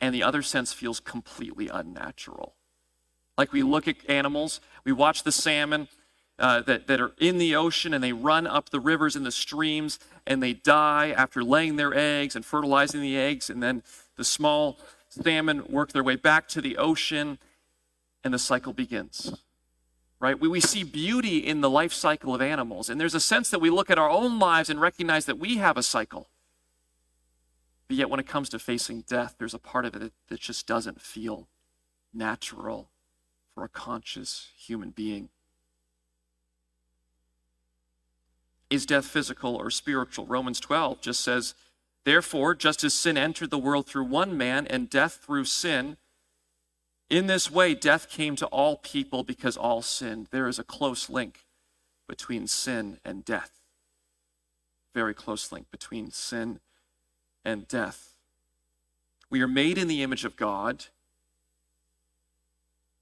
and 0.00 0.14
the 0.14 0.22
other 0.22 0.42
sense 0.42 0.72
feels 0.72 0.98
completely 0.98 1.68
unnatural. 1.68 2.54
Like 3.36 3.52
we 3.52 3.62
look 3.62 3.86
at 3.86 4.08
animals, 4.08 4.60
we 4.84 4.92
watch 4.92 5.22
the 5.22 5.32
salmon 5.32 5.88
uh, 6.42 6.60
that, 6.62 6.88
that 6.88 7.00
are 7.00 7.12
in 7.18 7.38
the 7.38 7.54
ocean 7.54 7.94
and 7.94 8.02
they 8.02 8.12
run 8.12 8.48
up 8.48 8.70
the 8.70 8.80
rivers 8.80 9.14
and 9.14 9.24
the 9.24 9.30
streams 9.30 10.00
and 10.26 10.42
they 10.42 10.52
die 10.52 11.10
after 11.10 11.42
laying 11.42 11.76
their 11.76 11.96
eggs 11.96 12.34
and 12.34 12.44
fertilizing 12.44 13.00
the 13.00 13.16
eggs. 13.16 13.48
And 13.48 13.62
then 13.62 13.84
the 14.16 14.24
small 14.24 14.76
salmon 15.08 15.64
work 15.68 15.92
their 15.92 16.02
way 16.02 16.16
back 16.16 16.48
to 16.48 16.60
the 16.60 16.76
ocean 16.76 17.38
and 18.24 18.34
the 18.34 18.40
cycle 18.40 18.72
begins. 18.72 19.32
Right? 20.18 20.38
We, 20.38 20.48
we 20.48 20.60
see 20.60 20.82
beauty 20.82 21.38
in 21.38 21.60
the 21.60 21.70
life 21.70 21.92
cycle 21.92 22.34
of 22.34 22.42
animals. 22.42 22.90
And 22.90 23.00
there's 23.00 23.14
a 23.14 23.20
sense 23.20 23.48
that 23.50 23.60
we 23.60 23.70
look 23.70 23.88
at 23.88 23.98
our 23.98 24.10
own 24.10 24.40
lives 24.40 24.68
and 24.68 24.80
recognize 24.80 25.26
that 25.26 25.38
we 25.38 25.58
have 25.58 25.76
a 25.76 25.82
cycle. 25.82 26.28
But 27.86 27.96
yet, 27.96 28.10
when 28.10 28.20
it 28.20 28.26
comes 28.26 28.48
to 28.50 28.58
facing 28.58 29.02
death, 29.02 29.36
there's 29.38 29.54
a 29.54 29.58
part 29.58 29.84
of 29.84 29.94
it 29.94 29.98
that, 29.98 30.12
that 30.28 30.40
just 30.40 30.66
doesn't 30.66 31.00
feel 31.00 31.48
natural 32.12 32.88
for 33.54 33.64
a 33.64 33.68
conscious 33.68 34.48
human 34.56 34.90
being. 34.90 35.28
Is 38.72 38.86
death 38.86 39.04
physical 39.04 39.54
or 39.54 39.70
spiritual? 39.70 40.24
Romans 40.24 40.58
12 40.58 41.02
just 41.02 41.20
says, 41.20 41.52
Therefore, 42.06 42.54
just 42.54 42.82
as 42.82 42.94
sin 42.94 43.18
entered 43.18 43.50
the 43.50 43.58
world 43.58 43.86
through 43.86 44.04
one 44.04 44.34
man 44.34 44.66
and 44.66 44.88
death 44.88 45.20
through 45.22 45.44
sin, 45.44 45.98
in 47.10 47.26
this 47.26 47.50
way 47.50 47.74
death 47.74 48.08
came 48.08 48.34
to 48.36 48.46
all 48.46 48.78
people 48.78 49.24
because 49.24 49.58
all 49.58 49.82
sinned. 49.82 50.28
There 50.30 50.48
is 50.48 50.58
a 50.58 50.64
close 50.64 51.10
link 51.10 51.44
between 52.08 52.46
sin 52.46 52.96
and 53.04 53.26
death. 53.26 53.60
Very 54.94 55.12
close 55.12 55.52
link 55.52 55.70
between 55.70 56.10
sin 56.10 56.58
and 57.44 57.68
death. 57.68 58.16
We 59.28 59.42
are 59.42 59.48
made 59.48 59.76
in 59.76 59.86
the 59.86 60.02
image 60.02 60.24
of 60.24 60.34
God. 60.34 60.86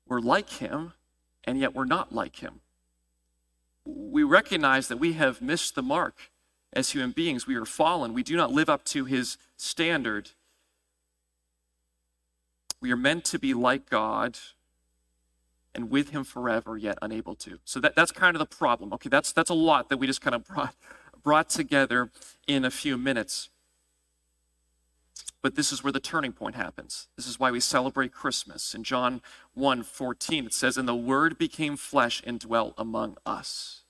We're 0.08 0.18
like 0.18 0.50
Him, 0.50 0.94
and 1.44 1.60
yet 1.60 1.76
we're 1.76 1.84
not 1.84 2.12
like 2.12 2.40
Him 2.40 2.60
we 3.84 4.22
recognize 4.22 4.88
that 4.88 4.98
we 4.98 5.14
have 5.14 5.40
missed 5.40 5.74
the 5.74 5.82
mark 5.82 6.30
as 6.72 6.90
human 6.90 7.10
beings. 7.10 7.46
We 7.46 7.56
are 7.56 7.64
fallen. 7.64 8.12
We 8.14 8.22
do 8.22 8.36
not 8.36 8.52
live 8.52 8.68
up 8.68 8.84
to 8.86 9.04
his 9.04 9.38
standard. 9.56 10.30
We 12.80 12.92
are 12.92 12.96
meant 12.96 13.24
to 13.26 13.38
be 13.38 13.54
like 13.54 13.88
God 13.90 14.38
and 15.74 15.90
with 15.90 16.10
him 16.10 16.24
forever, 16.24 16.76
yet 16.76 16.98
unable 17.00 17.34
to. 17.36 17.58
So 17.64 17.80
that, 17.80 17.94
that's 17.94 18.12
kind 18.12 18.34
of 18.34 18.38
the 18.38 18.56
problem. 18.56 18.92
Okay, 18.94 19.08
that's, 19.08 19.32
that's 19.32 19.50
a 19.50 19.54
lot 19.54 19.88
that 19.88 19.98
we 19.98 20.06
just 20.06 20.20
kind 20.20 20.34
of 20.34 20.44
brought, 20.46 20.74
brought 21.22 21.48
together 21.48 22.10
in 22.46 22.64
a 22.64 22.70
few 22.70 22.96
minutes. 22.96 23.50
But 25.42 25.54
this 25.54 25.72
is 25.72 25.82
where 25.82 25.92
the 25.92 26.00
turning 26.00 26.32
point 26.32 26.54
happens. 26.54 27.08
This 27.16 27.26
is 27.26 27.40
why 27.40 27.50
we 27.50 27.60
celebrate 27.60 28.12
Christmas. 28.12 28.74
In 28.74 28.84
John 28.84 29.22
1 29.54 29.82
14, 29.82 30.46
it 30.46 30.54
says, 30.54 30.76
And 30.76 30.86
the 30.86 30.94
Word 30.94 31.38
became 31.38 31.76
flesh 31.76 32.22
and 32.26 32.38
dwelt 32.38 32.74
among 32.76 33.16
us. 33.24 33.82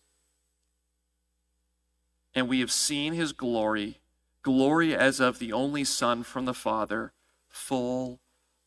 And 2.34 2.48
we 2.48 2.60
have 2.60 2.70
seen 2.70 3.14
his 3.14 3.32
glory, 3.32 3.98
glory 4.42 4.94
as 4.94 5.18
of 5.18 5.40
the 5.40 5.52
only 5.52 5.82
Son 5.82 6.22
from 6.22 6.44
the 6.44 6.54
Father, 6.54 7.12
full 7.48 8.20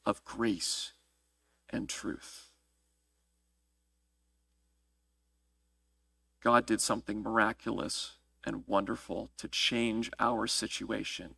of 0.06 0.26
grace 0.26 0.92
and 1.70 1.88
truth. 1.88 2.50
God 6.42 6.66
did 6.66 6.82
something 6.82 7.24
miraculous 7.24 8.18
and 8.44 8.68
wonderful 8.68 9.30
to 9.38 9.48
change 9.48 10.12
our 10.20 10.46
situation 10.46 11.36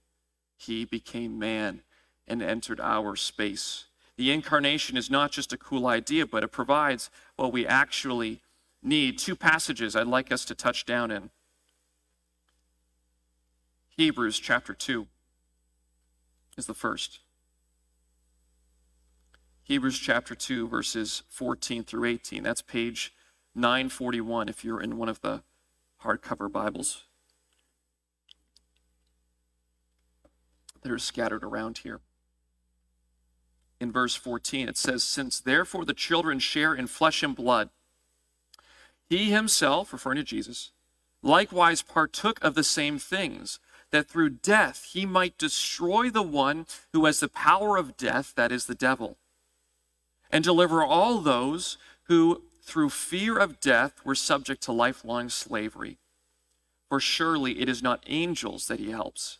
he 0.57 0.85
became 0.85 1.37
man 1.37 1.81
and 2.27 2.41
entered 2.41 2.79
our 2.79 3.15
space. 3.15 3.85
The 4.17 4.31
incarnation 4.31 4.97
is 4.97 5.09
not 5.09 5.31
just 5.31 5.53
a 5.53 5.57
cool 5.57 5.87
idea, 5.87 6.25
but 6.25 6.43
it 6.43 6.51
provides 6.51 7.09
what 7.35 7.51
we 7.51 7.67
actually 7.67 8.41
need. 8.81 9.17
Two 9.17 9.35
passages 9.35 9.95
I'd 9.95 10.07
like 10.07 10.31
us 10.31 10.45
to 10.45 10.55
touch 10.55 10.85
down 10.85 11.11
in. 11.11 11.29
Hebrews 13.97 14.39
chapter 14.39 14.73
2 14.73 15.07
is 16.57 16.65
the 16.65 16.73
first. 16.73 17.19
Hebrews 19.63 19.99
chapter 19.99 20.35
2, 20.35 20.67
verses 20.67 21.23
14 21.29 21.83
through 21.83 22.05
18. 22.05 22.43
That's 22.43 22.61
page 22.61 23.13
941 23.55 24.47
if 24.47 24.63
you're 24.63 24.81
in 24.81 24.97
one 24.97 25.09
of 25.09 25.21
the 25.21 25.43
hardcover 26.03 26.51
Bibles. 26.51 27.05
That 30.85 30.91
are 30.91 30.99
scattered 30.99 31.43
around 31.43 31.79
here. 31.79 31.99
In 33.81 33.91
verse 33.91 34.13
14, 34.13 34.69
it 34.69 34.77
says, 34.77 35.03
Since 35.03 35.39
therefore 35.39 35.83
the 35.83 35.95
children 35.95 36.37
share 36.37 36.75
in 36.75 36.85
flesh 36.85 37.23
and 37.23 37.35
blood, 37.35 37.71
he 39.09 39.31
himself, 39.31 39.91
referring 39.91 40.17
to 40.17 40.23
Jesus, 40.23 40.73
likewise 41.23 41.81
partook 41.81 42.41
of 42.43 42.53
the 42.53 42.63
same 42.63 42.99
things, 42.99 43.59
that 43.89 44.07
through 44.07 44.29
death 44.29 44.91
he 44.93 45.07
might 45.07 45.39
destroy 45.39 46.11
the 46.11 46.21
one 46.21 46.67
who 46.93 47.05
has 47.05 47.19
the 47.19 47.29
power 47.29 47.77
of 47.77 47.97
death, 47.97 48.33
that 48.35 48.51
is 48.51 48.67
the 48.67 48.75
devil, 48.75 49.17
and 50.29 50.43
deliver 50.43 50.83
all 50.83 51.17
those 51.17 51.79
who, 52.03 52.43
through 52.61 52.89
fear 52.89 53.39
of 53.39 53.59
death, 53.59 54.05
were 54.05 54.13
subject 54.13 54.61
to 54.61 54.71
lifelong 54.71 55.29
slavery. 55.29 55.97
For 56.89 56.99
surely 56.99 57.59
it 57.59 57.67
is 57.67 57.81
not 57.81 58.03
angels 58.05 58.67
that 58.67 58.79
he 58.79 58.91
helps 58.91 59.39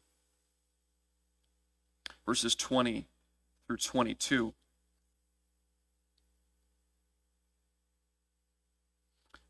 verses 2.31 2.55
20 2.55 3.07
through 3.67 3.75
22. 3.75 4.53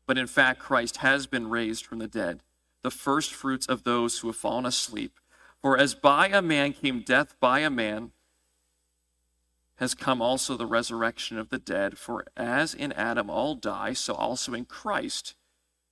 But 0.04 0.18
in 0.18 0.26
fact, 0.26 0.58
Christ 0.58 0.96
has 0.96 1.28
been 1.28 1.48
raised 1.48 1.86
from 1.86 2.00
the 2.00 2.08
dead, 2.08 2.40
the 2.82 2.90
first 2.90 3.32
fruits 3.32 3.66
of 3.66 3.84
those 3.84 4.18
who 4.18 4.26
have 4.26 4.36
fallen 4.36 4.66
asleep. 4.66 5.20
For 5.60 5.78
as 5.78 5.94
by 5.94 6.26
a 6.26 6.42
man 6.42 6.72
came 6.72 7.02
death 7.02 7.36
by 7.38 7.60
a 7.60 7.70
man, 7.70 8.10
has 9.76 9.94
come 9.94 10.20
also 10.20 10.56
the 10.56 10.66
resurrection 10.66 11.38
of 11.38 11.50
the 11.50 11.60
dead. 11.60 11.98
For 11.98 12.24
as 12.36 12.74
in 12.74 12.90
Adam 12.94 13.30
all 13.30 13.54
die, 13.54 13.92
so 13.92 14.12
also 14.14 14.54
in 14.54 14.64
Christ 14.64 15.36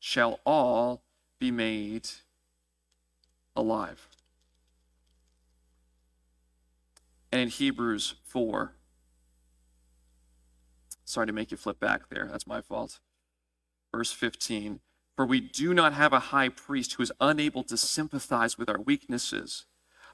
shall 0.00 0.40
all 0.44 1.02
be 1.38 1.52
made 1.52 2.08
alive. 3.54 4.08
And 7.32 7.40
in 7.40 7.48
Hebrews 7.48 8.14
4. 8.24 8.72
Sorry 11.04 11.26
to 11.26 11.32
make 11.32 11.50
you 11.50 11.56
flip 11.56 11.80
back 11.80 12.08
there. 12.08 12.28
That's 12.30 12.46
my 12.46 12.60
fault. 12.60 13.00
Verse 13.92 14.12
15 14.12 14.80
For 15.16 15.26
we 15.26 15.40
do 15.40 15.74
not 15.74 15.92
have 15.92 16.12
a 16.12 16.20
high 16.20 16.48
priest 16.48 16.94
who 16.94 17.02
is 17.02 17.12
unable 17.20 17.64
to 17.64 17.76
sympathize 17.76 18.56
with 18.56 18.68
our 18.68 18.80
weaknesses, 18.80 19.66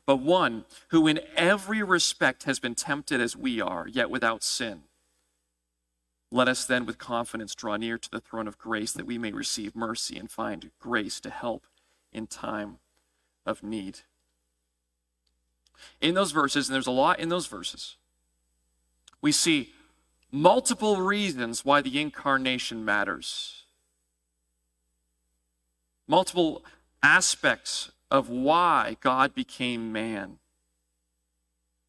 but 0.06 0.16
one 0.16 0.64
who 0.88 1.06
in 1.06 1.20
every 1.36 1.82
respect 1.82 2.44
has 2.44 2.58
been 2.58 2.74
tempted 2.74 3.20
as 3.20 3.36
we 3.36 3.60
are, 3.60 3.86
yet 3.86 4.10
without 4.10 4.42
sin. 4.42 4.84
Let 6.32 6.48
us 6.48 6.64
then 6.64 6.86
with 6.86 6.98
confidence 6.98 7.54
draw 7.54 7.76
near 7.76 7.98
to 7.98 8.10
the 8.10 8.20
throne 8.20 8.48
of 8.48 8.58
grace 8.58 8.92
that 8.92 9.06
we 9.06 9.16
may 9.16 9.32
receive 9.32 9.76
mercy 9.76 10.18
and 10.18 10.30
find 10.30 10.70
grace 10.80 11.20
to 11.20 11.30
help 11.30 11.66
in 12.12 12.26
time 12.26 12.78
of 13.44 13.62
need 13.62 14.00
in 16.00 16.14
those 16.14 16.32
verses, 16.32 16.68
and 16.68 16.74
there's 16.74 16.86
a 16.86 16.90
lot 16.90 17.20
in 17.20 17.28
those 17.28 17.46
verses, 17.46 17.96
we 19.20 19.32
see 19.32 19.72
multiple 20.30 21.00
reasons 21.00 21.64
why 21.64 21.80
the 21.80 22.00
incarnation 22.00 22.84
matters. 22.84 23.64
Multiple 26.06 26.64
aspects 27.02 27.90
of 28.10 28.28
why 28.28 28.96
God 29.00 29.34
became 29.34 29.92
man. 29.92 30.38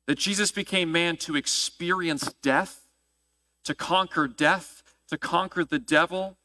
That 0.05 0.17
Jesus 0.17 0.51
became 0.51 0.91
man 0.91 1.17
to 1.17 1.35
experience 1.35 2.33
death, 2.41 2.87
to 3.65 3.75
conquer 3.75 4.27
death, 4.27 4.83
to 5.09 5.17
conquer 5.17 5.63
the 5.63 5.79
devil. 5.79 6.37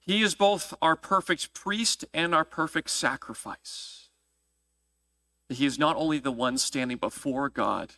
He 0.00 0.22
is 0.22 0.34
both 0.34 0.74
our 0.82 0.96
perfect 0.96 1.54
priest 1.54 2.04
and 2.12 2.34
our 2.34 2.44
perfect 2.44 2.90
sacrifice. 2.90 4.01
He 5.56 5.66
is 5.66 5.78
not 5.78 5.96
only 5.96 6.18
the 6.18 6.32
one 6.32 6.58
standing 6.58 6.98
before 6.98 7.48
God, 7.48 7.94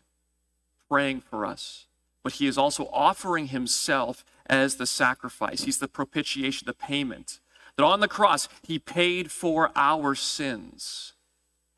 praying 0.89 1.21
for 1.23 1.45
us, 1.45 1.87
but 2.23 2.35
he 2.35 2.47
is 2.47 2.59
also 2.59 2.89
offering 2.93 3.49
himself 3.49 4.25
as 4.47 4.77
the 4.77 4.87
sacrifice. 4.87 5.65
He's 5.65 5.79
the 5.79 5.89
propitiation, 5.89 6.67
the 6.67 6.75
payment. 6.75 7.41
That 7.77 7.85
on 7.85 8.01
the 8.01 8.09
cross, 8.09 8.49
he 8.63 8.79
paid 8.79 9.31
for 9.31 9.71
our 9.75 10.15
sins. 10.15 11.13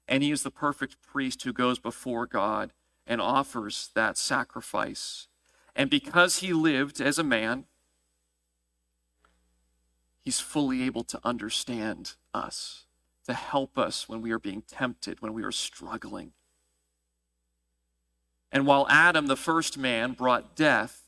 And 0.09 0.23
he 0.23 0.30
is 0.30 0.42
the 0.42 0.50
perfect 0.50 0.97
priest 1.02 1.42
who 1.42 1.52
goes 1.52 1.78
before 1.78 2.26
God 2.26 2.73
and 3.06 3.21
offers 3.21 3.90
that 3.95 4.16
sacrifice. 4.16 5.26
And 5.75 5.90
because 5.90 6.38
he 6.38 6.52
lived 6.52 7.00
as 7.00 7.18
a 7.18 7.25
man, 7.25 7.64
he's 10.25 10.40
fully 10.40 10.83
able 10.83 11.04
to 11.04 11.21
understand 11.25 12.14
us, 12.33 12.86
to 13.26 13.35
help 13.35 13.76
us 13.76 14.09
when 14.09 14.23
we 14.23 14.30
are 14.30 14.38
being 14.38 14.62
tempted, 14.62 15.21
when 15.21 15.35
we 15.35 15.42
are 15.42 15.52
struggling. 15.52 16.33
And 18.52 18.66
while 18.66 18.87
Adam, 18.88 19.26
the 19.26 19.37
first 19.37 19.76
man, 19.76 20.12
brought 20.12 20.56
death, 20.56 21.02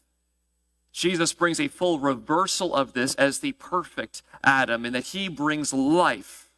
Jesus 0.92 1.32
brings 1.32 1.60
a 1.60 1.68
full 1.68 1.98
reversal 1.98 2.74
of 2.74 2.92
this 2.92 3.14
as 3.14 3.38
the 3.38 3.52
perfect 3.52 4.22
Adam, 4.42 4.84
in 4.84 4.92
that 4.94 5.06
he 5.06 5.28
brings 5.28 5.72
life 5.72 6.48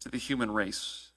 to 0.00 0.08
the 0.08 0.18
human 0.18 0.50
race. 0.50 1.10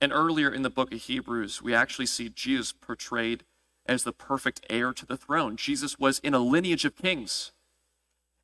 And 0.00 0.12
earlier 0.12 0.50
in 0.50 0.62
the 0.62 0.70
book 0.70 0.92
of 0.92 1.02
Hebrews, 1.02 1.60
we 1.60 1.74
actually 1.74 2.06
see 2.06 2.30
Jesus 2.30 2.72
portrayed 2.72 3.44
as 3.84 4.04
the 4.04 4.12
perfect 4.12 4.64
heir 4.70 4.92
to 4.94 5.04
the 5.04 5.16
throne. 5.16 5.56
Jesus 5.56 5.98
was 5.98 6.20
in 6.20 6.32
a 6.32 6.38
lineage 6.38 6.86
of 6.86 6.96
kings. 6.96 7.52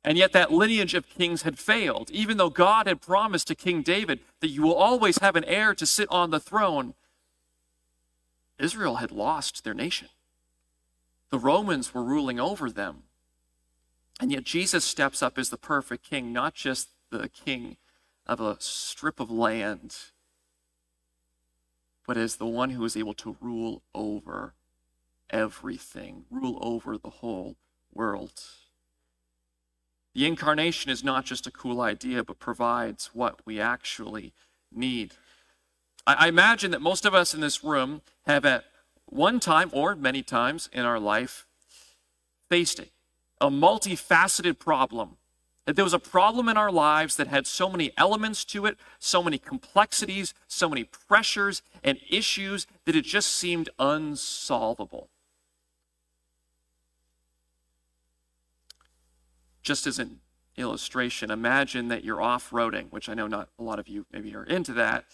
And 0.07 0.17
yet, 0.17 0.31
that 0.31 0.53
lineage 0.53 0.93
of 0.93 1.09
kings 1.09 1.41
had 1.41 1.59
failed. 1.59 2.09
Even 2.11 2.37
though 2.37 2.49
God 2.49 2.87
had 2.87 3.01
promised 3.01 3.47
to 3.47 3.55
King 3.55 3.81
David 3.81 4.21
that 4.39 4.47
you 4.47 4.61
will 4.61 4.73
always 4.73 5.17
have 5.17 5.35
an 5.35 5.43
heir 5.43 5.75
to 5.75 5.85
sit 5.85 6.07
on 6.09 6.29
the 6.29 6.39
throne, 6.39 6.93
Israel 8.57 8.95
had 8.95 9.11
lost 9.11 9.65
their 9.65 9.73
nation. 9.73 10.07
The 11.29 11.37
Romans 11.37 11.93
were 11.93 12.05
ruling 12.05 12.39
over 12.39 12.71
them. 12.71 13.03
And 14.21 14.31
yet 14.31 14.45
Jesus 14.45 14.85
steps 14.85 15.21
up 15.21 15.37
as 15.37 15.49
the 15.49 15.57
perfect 15.57 16.09
king, 16.09 16.31
not 16.31 16.53
just 16.53 16.87
the 17.09 17.27
king 17.27 17.75
of 18.25 18.39
a 18.39 18.55
strip 18.61 19.19
of 19.19 19.29
land, 19.29 19.93
but 22.07 22.15
as 22.15 22.37
the 22.37 22.45
one 22.45 22.69
who 22.69 22.85
is 22.85 22.95
able 22.95 23.13
to 23.15 23.35
rule 23.41 23.81
over 23.93 24.53
everything, 25.29 26.23
rule 26.31 26.59
over 26.61 26.97
the 26.97 27.09
whole 27.09 27.57
world. 27.93 28.41
The 30.17 30.25
incarnation 30.25 30.89
is 30.89 31.03
not 31.03 31.25
just 31.25 31.45
a 31.45 31.51
cool 31.51 31.79
idea, 31.79 32.23
but 32.23 32.39
provides 32.39 33.11
what 33.13 33.39
we 33.45 33.59
actually 33.59 34.33
need. 34.73 35.13
I, 36.07 36.27
imagine 36.27 36.71
that 36.71 36.81
most 36.81 37.05
of 37.05 37.13
us 37.13 37.35
in 37.35 37.39
this 37.39 37.63
room 37.63 38.01
have 38.25 38.43
at 38.43 38.65
one 39.05 39.39
time 39.39 39.69
or 39.71 39.95
many 39.95 40.23
times 40.23 40.71
in 40.73 40.85
our 40.85 40.99
life 40.99 41.45
faced 42.49 42.79
it, 42.79 42.89
a 43.39 43.51
multifaceted 43.51 44.57
problem. 44.57 45.17
That 45.65 45.75
there 45.75 45.85
was 45.85 45.93
a 45.93 45.99
problem 45.99 46.49
in 46.49 46.57
our 46.57 46.71
lives 46.71 47.15
that 47.17 47.27
had 47.27 47.45
so 47.45 47.69
many 47.69 47.91
elements 47.95 48.43
to 48.45 48.65
it, 48.65 48.79
so 48.97 49.21
many 49.21 49.37
complexities, 49.37 50.33
so 50.47 50.67
many 50.67 50.83
pressures 50.83 51.61
and 51.83 51.99
issues 52.09 52.65
that 52.85 52.95
it 52.95 53.05
just 53.05 53.35
seemed 53.35 53.69
unsolvable. 53.77 55.09
Just 59.67 59.85
as 59.85 59.99
an 59.99 60.19
illustration, 60.55 61.29
imagine 61.29 61.89
that 61.89 62.03
you're 62.03 62.21
off 62.21 62.51
roading, 62.51 62.89
which 62.89 63.09
I 63.09 63.13
know 63.13 63.27
not 63.27 63.49
a 63.59 63.63
lot 63.63 63.79
of 63.79 63.87
you 63.87 64.05
maybe 64.11 64.33
are 64.33 64.45
into 64.45 64.73
that 64.73 65.05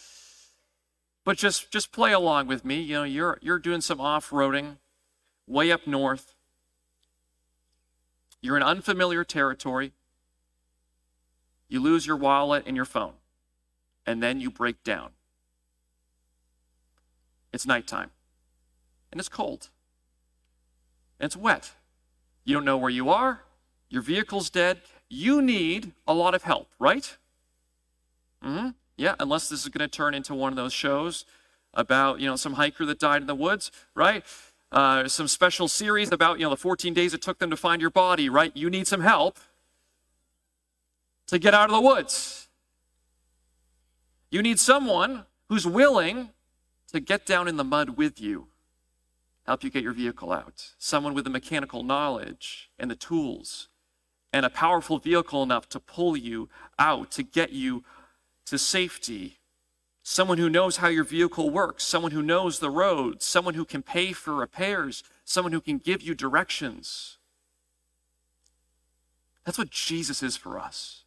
but 1.23 1.37
just 1.37 1.71
just 1.71 1.91
play 1.91 2.11
along 2.11 2.47
with 2.47 2.65
me. 2.65 2.81
You 2.81 2.95
know, 2.95 3.03
you're 3.03 3.39
you're 3.41 3.59
doing 3.59 3.81
some 3.81 4.01
off-roading 4.01 4.77
way 5.47 5.71
up 5.71 5.87
north. 5.87 6.35
You're 8.41 8.57
in 8.57 8.63
unfamiliar 8.63 9.23
territory. 9.23 9.93
You 11.69 11.79
lose 11.79 12.05
your 12.05 12.17
wallet 12.17 12.63
and 12.67 12.75
your 12.75 12.85
phone. 12.85 13.13
And 14.05 14.21
then 14.21 14.41
you 14.41 14.51
break 14.51 14.83
down. 14.83 15.11
It's 17.53 17.65
nighttime. 17.65 18.11
And 19.11 19.19
it's 19.19 19.29
cold. 19.29 19.69
And 21.19 21.27
it's 21.27 21.37
wet. 21.37 21.71
You 22.43 22.53
don't 22.53 22.65
know 22.65 22.77
where 22.77 22.89
you 22.89 23.09
are. 23.09 23.43
Your 23.93 24.01
vehicle's 24.01 24.49
dead. 24.49 24.81
You 25.07 25.39
need 25.39 25.91
a 26.07 26.15
lot 26.15 26.33
of 26.33 26.41
help, 26.41 26.67
right? 26.79 27.15
Mm-hmm. 28.43 28.69
Yeah, 28.97 29.13
unless 29.19 29.49
this 29.49 29.61
is 29.61 29.69
going 29.69 29.87
to 29.87 29.97
turn 29.97 30.15
into 30.15 30.33
one 30.33 30.51
of 30.51 30.55
those 30.55 30.73
shows 30.73 31.25
about, 31.75 32.19
you 32.19 32.25
know, 32.25 32.35
some 32.35 32.53
hiker 32.53 32.87
that 32.87 32.97
died 32.97 33.21
in 33.21 33.27
the 33.27 33.35
woods, 33.35 33.71
right? 33.93 34.25
Uh, 34.71 35.07
some 35.07 35.27
special 35.27 35.67
series 35.67 36.11
about, 36.11 36.39
you 36.39 36.45
know, 36.45 36.49
the 36.49 36.57
14 36.57 36.91
days 36.95 37.13
it 37.13 37.21
took 37.21 37.37
them 37.37 37.51
to 37.51 37.55
find 37.55 37.81
your 37.83 37.91
body, 37.91 38.29
right? 38.29 38.51
You 38.57 38.67
need 38.71 38.87
some 38.87 39.01
help 39.01 39.37
to 41.27 41.37
get 41.37 41.53
out 41.53 41.69
of 41.69 41.75
the 41.75 41.81
woods. 41.81 42.47
You 44.31 44.41
need 44.41 44.59
someone 44.59 45.25
who's 45.49 45.67
willing 45.67 46.29
to 46.91 46.99
get 46.99 47.27
down 47.27 47.47
in 47.47 47.57
the 47.57 47.63
mud 47.63 47.91
with 47.91 48.19
you, 48.19 48.47
help 49.45 49.63
you 49.63 49.69
get 49.69 49.83
your 49.83 49.93
vehicle 49.93 50.31
out. 50.31 50.71
Someone 50.79 51.13
with 51.13 51.25
the 51.25 51.29
mechanical 51.29 51.83
knowledge 51.83 52.71
and 52.79 52.89
the 52.89 52.95
tools 52.95 53.69
and 54.33 54.45
a 54.45 54.49
powerful 54.49 54.97
vehicle 54.97 55.43
enough 55.43 55.69
to 55.69 55.79
pull 55.79 56.17
you 56.17 56.49
out, 56.79 57.11
to 57.11 57.21
get 57.21 57.51
you 57.51 57.83
to 58.47 58.57
safety, 58.57 59.37
someone 60.01 60.39
who 60.39 60.49
knows 60.49 60.77
how 60.77 60.87
your 60.87 61.03
vehicle 61.03 61.51
works, 61.51 61.83
someone 61.83 62.11
who 62.11 62.23
knows 62.23 62.59
the 62.59 62.71
roads, 62.71 63.23
someone 63.23 63.53
who 63.53 63.63
can 63.63 63.83
pay 63.83 64.11
for 64.11 64.33
repairs, 64.33 65.03
someone 65.23 65.53
who 65.53 65.61
can 65.61 65.77
give 65.77 66.01
you 66.01 66.15
directions. 66.15 67.19
That's 69.45 69.57
what 69.57 69.69
Jesus 69.69 70.23
is 70.23 70.35
for 70.35 70.57
us. 70.57 71.03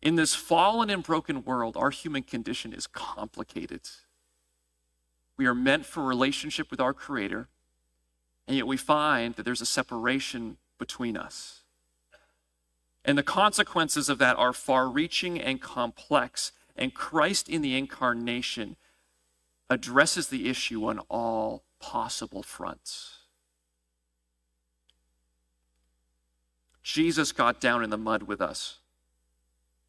In 0.00 0.14
this 0.14 0.34
fallen 0.34 0.90
and 0.90 1.02
broken 1.02 1.44
world, 1.44 1.76
our 1.76 1.90
human 1.90 2.22
condition 2.22 2.72
is 2.72 2.86
complicated. 2.86 3.80
We 5.36 5.46
are 5.46 5.54
meant 5.54 5.86
for 5.86 6.04
relationship 6.04 6.70
with 6.70 6.80
our 6.80 6.94
Creator, 6.94 7.48
and 8.46 8.56
yet 8.56 8.66
we 8.66 8.76
find 8.76 9.34
that 9.34 9.42
there's 9.42 9.60
a 9.60 9.66
separation 9.66 10.56
between 10.78 11.16
us. 11.16 11.62
And 13.04 13.16
the 13.16 13.22
consequences 13.22 14.08
of 14.08 14.18
that 14.18 14.36
are 14.36 14.52
far 14.52 14.88
reaching 14.88 15.40
and 15.40 15.60
complex. 15.60 16.52
And 16.76 16.94
Christ 16.94 17.48
in 17.48 17.62
the 17.62 17.76
incarnation 17.76 18.76
addresses 19.70 20.28
the 20.28 20.48
issue 20.48 20.86
on 20.86 20.98
all 21.08 21.64
possible 21.80 22.42
fronts. 22.42 23.14
Jesus 26.82 27.32
got 27.32 27.60
down 27.60 27.84
in 27.84 27.90
the 27.90 27.98
mud 27.98 28.22
with 28.22 28.40
us, 28.40 28.78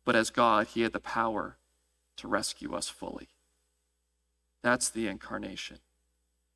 but 0.03 0.15
as 0.15 0.29
God, 0.29 0.67
he 0.67 0.81
had 0.81 0.91
the 0.91 0.99
power 0.99 1.57
to 2.17 2.27
rescue 2.27 2.73
us 2.73 2.89
fully. 2.89 3.29
That's 4.61 4.89
the 4.89 5.07
incarnation. 5.07 5.77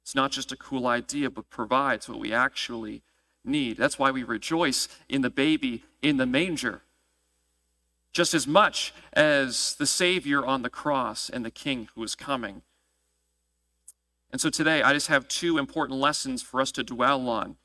It's 0.01 0.15
not 0.15 0.31
just 0.31 0.51
a 0.51 0.57
cool 0.57 0.85
idea, 0.85 1.29
but 1.29 1.49
provides 1.49 2.09
what 2.09 2.19
we 2.19 2.33
actually 2.33 3.03
need. 3.45 3.77
That's 3.77 3.99
why 3.99 4.12
we 4.12 4.23
rejoice 4.23 4.88
in 5.10 5.21
the 5.21 5.29
baby 5.29 5.84
in 6.01 6.17
the 6.17 6.25
manger, 6.25 6.82
just 8.12 8.34
as 8.34 8.45
much 8.45 8.93
as 9.13 9.75
the 9.75 9.86
Savior 9.86 10.45
on 10.45 10.62
the 10.62 10.69
cross 10.69 11.29
and 11.29 11.45
the 11.45 11.51
King 11.51 11.88
who 11.95 12.03
is 12.03 12.15
coming. 12.15 12.62
And 14.32 14.41
so 14.41 14.49
today, 14.49 14.82
I 14.82 14.93
just 14.93 15.08
have 15.08 15.27
two 15.27 15.58
important 15.58 15.99
lessons 15.99 16.41
for 16.41 16.60
us 16.60 16.71
to 16.73 16.84
dwell 16.84 17.29
on, 17.29 17.56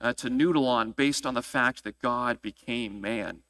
uh, 0.00 0.12
to 0.14 0.30
noodle 0.30 0.66
on, 0.68 0.92
based 0.92 1.26
on 1.26 1.34
the 1.34 1.42
fact 1.42 1.84
that 1.84 1.98
God 1.98 2.40
became 2.40 3.00
man. 3.00 3.40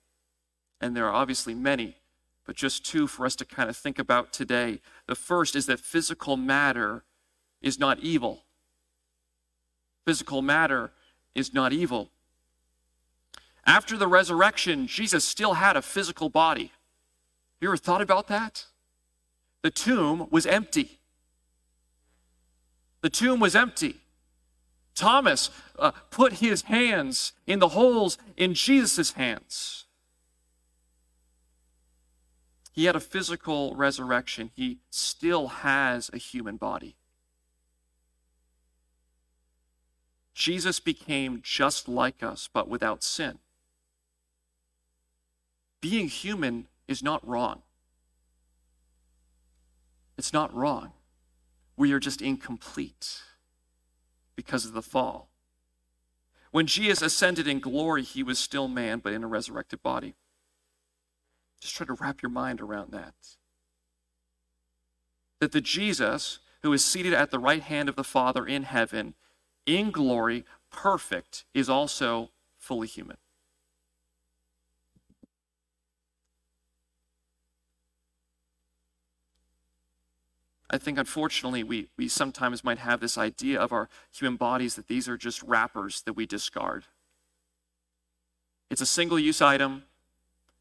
And 0.81 0.97
there 0.97 1.07
are 1.07 1.13
obviously 1.13 1.55
many, 1.55 1.99
but 2.47 2.57
just 2.57 2.85
two 2.85 3.07
for 3.07 3.27
us 3.27 3.37
to 3.37 3.45
kind 3.45 3.69
of 3.69 3.77
think 3.77 3.99
about 3.99 4.33
today. 4.33 4.81
The 5.07 5.15
first 5.15 5.55
is 5.55 5.67
that 5.67 5.81
physical 5.81 6.37
matter 6.37 7.05
is 7.61 7.79
not 7.79 8.01
evil. 8.01 8.45
Physical 10.07 10.43
matter 10.43 10.93
is 11.35 11.53
not 11.53 11.73
evil. 11.73 12.11
After 13.65 13.97
the 13.97 14.09
resurrection, 14.09 14.87
Jesus 14.87 15.25
still 15.25 15.55
had 15.55 15.77
a 15.77 15.83
physical 15.83 16.29
body. 16.29 16.73
You 17.61 17.69
ever 17.69 17.77
thought 17.77 18.03
about 18.03 18.27
that? 18.29 18.67
The 19.63 19.71
tomb 19.71 20.27
was 20.31 20.47
empty. 20.47 20.99
The 23.03 23.11
tomb 23.11 23.39
was 23.41 23.55
empty. 23.55 23.97
Thomas 24.95 25.51
uh, 25.79 25.93
put 26.11 26.35
his 26.35 26.63
hands 26.63 27.33
in 27.47 27.61
the 27.61 27.69
holes 27.69 28.19
in 28.37 28.55
Jesus' 28.55 29.13
hands. 29.13 29.85
He 32.73 32.87
had 32.87 32.97
a 32.97 33.01
physical 33.01 33.75
resurrection. 33.77 34.51
He 34.55 34.79
still 34.91 35.49
has 35.49 36.11
a 36.13 36.19
human 36.19 36.57
body. 36.57 36.97
Jesus 40.35 40.81
became 40.81 41.41
just 41.43 41.89
like 41.89 42.23
us, 42.23 42.49
but 42.53 42.69
without 42.69 43.03
sin. 43.03 43.39
Being 45.81 46.09
human 46.09 46.69
is 46.89 47.03
not 47.03 47.27
wrong. 47.27 47.63
It's 50.17 50.33
not 50.33 50.55
wrong. 50.55 50.93
We 51.77 51.93
are 51.93 52.01
just 52.01 52.23
incomplete 52.23 53.23
because 54.37 54.65
of 54.65 54.73
the 54.73 54.83
fall. 54.83 55.29
When 56.51 56.67
Jesus 56.67 57.03
ascended 57.03 57.49
in 57.49 57.61
glory, 57.61 58.03
he 58.03 58.23
was 58.23 58.39
still 58.39 58.69
man, 58.69 59.01
but 59.01 59.13
in 59.13 59.25
a 59.25 59.29
resurrected 59.29 59.83
body. 59.83 60.15
Just 61.61 61.75
try 61.75 61.87
to 61.87 61.95
wrap 61.95 62.23
your 62.23 62.31
mind 62.31 62.61
around 62.61 62.93
that. 62.93 63.15
That 65.41 65.53
the 65.53 65.61
Jesus 65.61 66.39
who 66.63 66.73
is 66.73 66.85
seated 66.85 67.15
at 67.15 67.31
the 67.31 67.39
right 67.39 67.63
hand 67.63 67.89
of 67.89 67.97
the 67.97 68.05
Father 68.05 68.47
in 68.47 68.65
heaven, 68.65 69.15
in 69.67 69.91
glory, 69.91 70.45
perfect, 70.71 71.45
is 71.55 71.69
also 71.69 72.31
fully 72.59 72.89
human. 72.89 73.17
I 80.73 80.79
think 80.79 80.99
unfortunately 80.99 81.63
we, 81.63 81.89
we 81.99 82.09
sometimes 82.09 82.65
might 82.65 82.79
have 82.79 83.01
this 83.01 83.19
idea 83.19 83.61
of 83.61 83.73
our 83.73 83.91
human 84.11 84.37
bodies 84.37 84.75
that 84.77 84.89
these 84.89 85.07
are 85.07 85.19
just 85.19 85.43
wrappers 85.43 86.01
that 86.03 86.15
we 86.15 86.25
discard. 86.25 86.85
It's 88.71 88.81
a 88.81 88.87
single 88.87 89.19
use 89.19 89.43
item, 89.43 89.83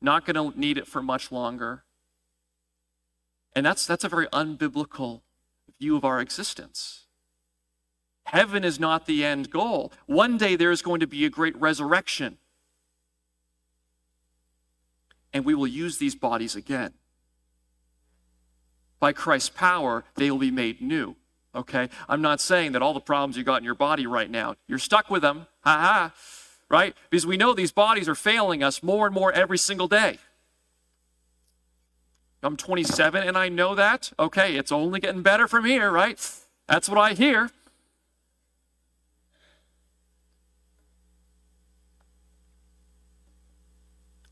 not 0.02 0.26
going 0.26 0.36
to 0.52 0.60
need 0.60 0.78
it 0.78 0.86
for 0.86 1.02
much 1.02 1.32
longer. 1.32 1.84
And 3.56 3.66
that's, 3.66 3.88
that's 3.88 4.04
a 4.04 4.10
very 4.10 4.28
unbiblical 4.28 5.22
view 5.80 5.96
of 5.96 6.04
our 6.04 6.20
existence. 6.20 7.06
Heaven 8.26 8.64
is 8.64 8.80
not 8.80 9.06
the 9.06 9.26
end 9.26 9.50
goal. 9.50 9.92
One 10.06 10.38
day 10.38 10.56
there 10.56 10.72
is 10.72 10.82
going 10.82 11.00
to 11.00 11.08
be 11.08 11.26
a 11.26 11.30
great 11.30 11.60
resurrection. 11.60 12.38
And 15.34 15.46
we 15.46 15.56
will 15.56 15.68
use 15.68 15.98
these 15.98 16.16
bodies 16.16 16.56
again 16.56 16.94
by 19.02 19.12
Christ's 19.12 19.50
power, 19.50 20.06
they 20.16 20.32
will 20.32 20.38
be 20.38 20.52
made 20.52 20.80
new. 20.80 21.18
Okay? 21.54 21.90
I'm 22.08 22.22
not 22.22 22.40
saying 22.40 22.72
that 22.72 22.82
all 22.82 22.94
the 22.94 23.02
problems 23.02 23.36
you 23.36 23.44
got 23.44 23.58
in 23.58 23.66
your 23.66 23.76
body 23.76 24.08
right 24.08 24.30
now, 24.30 24.56
you're 24.68 24.80
stuck 24.80 25.10
with 25.10 25.24
them. 25.24 25.48
Ha 25.66 25.78
ha. 25.78 26.14
Right? 26.70 26.96
Because 27.10 27.28
we 27.28 27.36
know 27.36 27.54
these 27.54 27.74
bodies 27.74 28.08
are 28.08 28.16
failing 28.16 28.64
us 28.64 28.82
more 28.82 29.06
and 29.06 29.14
more 29.14 29.34
every 29.34 29.58
single 29.58 29.90
day. 29.90 30.20
I'm 32.42 32.56
27 32.56 33.28
and 33.28 33.38
I 33.38 33.50
know 33.50 33.76
that. 33.76 34.14
Okay, 34.18 34.56
it's 34.56 34.72
only 34.72 35.00
getting 35.00 35.22
better 35.22 35.48
from 35.48 35.66
here, 35.66 35.92
right? 35.92 36.18
That's 36.68 36.88
what 36.88 36.98
I 36.98 37.14
hear. 37.14 37.52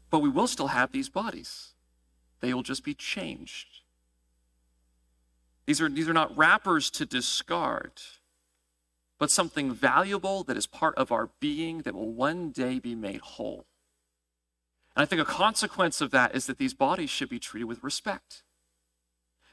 But 0.09 0.19
we 0.19 0.29
will 0.29 0.47
still 0.47 0.67
have 0.67 0.91
these 0.91 1.09
bodies. 1.09 1.73
They 2.39 2.53
will 2.53 2.63
just 2.63 2.83
be 2.83 2.93
changed. 2.93 3.67
These 5.65 5.81
are, 5.81 5.89
these 5.89 6.09
are 6.09 6.13
not 6.13 6.35
wrappers 6.35 6.89
to 6.91 7.05
discard, 7.05 7.91
but 9.19 9.29
something 9.29 9.71
valuable 9.71 10.43
that 10.45 10.57
is 10.57 10.65
part 10.65 10.95
of 10.95 11.11
our 11.11 11.29
being 11.39 11.83
that 11.83 11.93
will 11.93 12.11
one 12.11 12.49
day 12.49 12.79
be 12.79 12.95
made 12.95 13.21
whole. 13.21 13.65
And 14.95 15.03
I 15.03 15.05
think 15.05 15.21
a 15.21 15.25
consequence 15.25 16.01
of 16.01 16.11
that 16.11 16.33
is 16.35 16.47
that 16.47 16.57
these 16.57 16.73
bodies 16.73 17.09
should 17.09 17.29
be 17.29 17.39
treated 17.39 17.65
with 17.65 17.83
respect. 17.83 18.41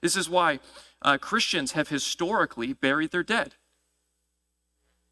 This 0.00 0.16
is 0.16 0.28
why 0.28 0.60
uh, 1.02 1.18
Christians 1.18 1.72
have 1.72 1.88
historically 1.88 2.72
buried 2.72 3.10
their 3.10 3.22
dead. 3.22 3.54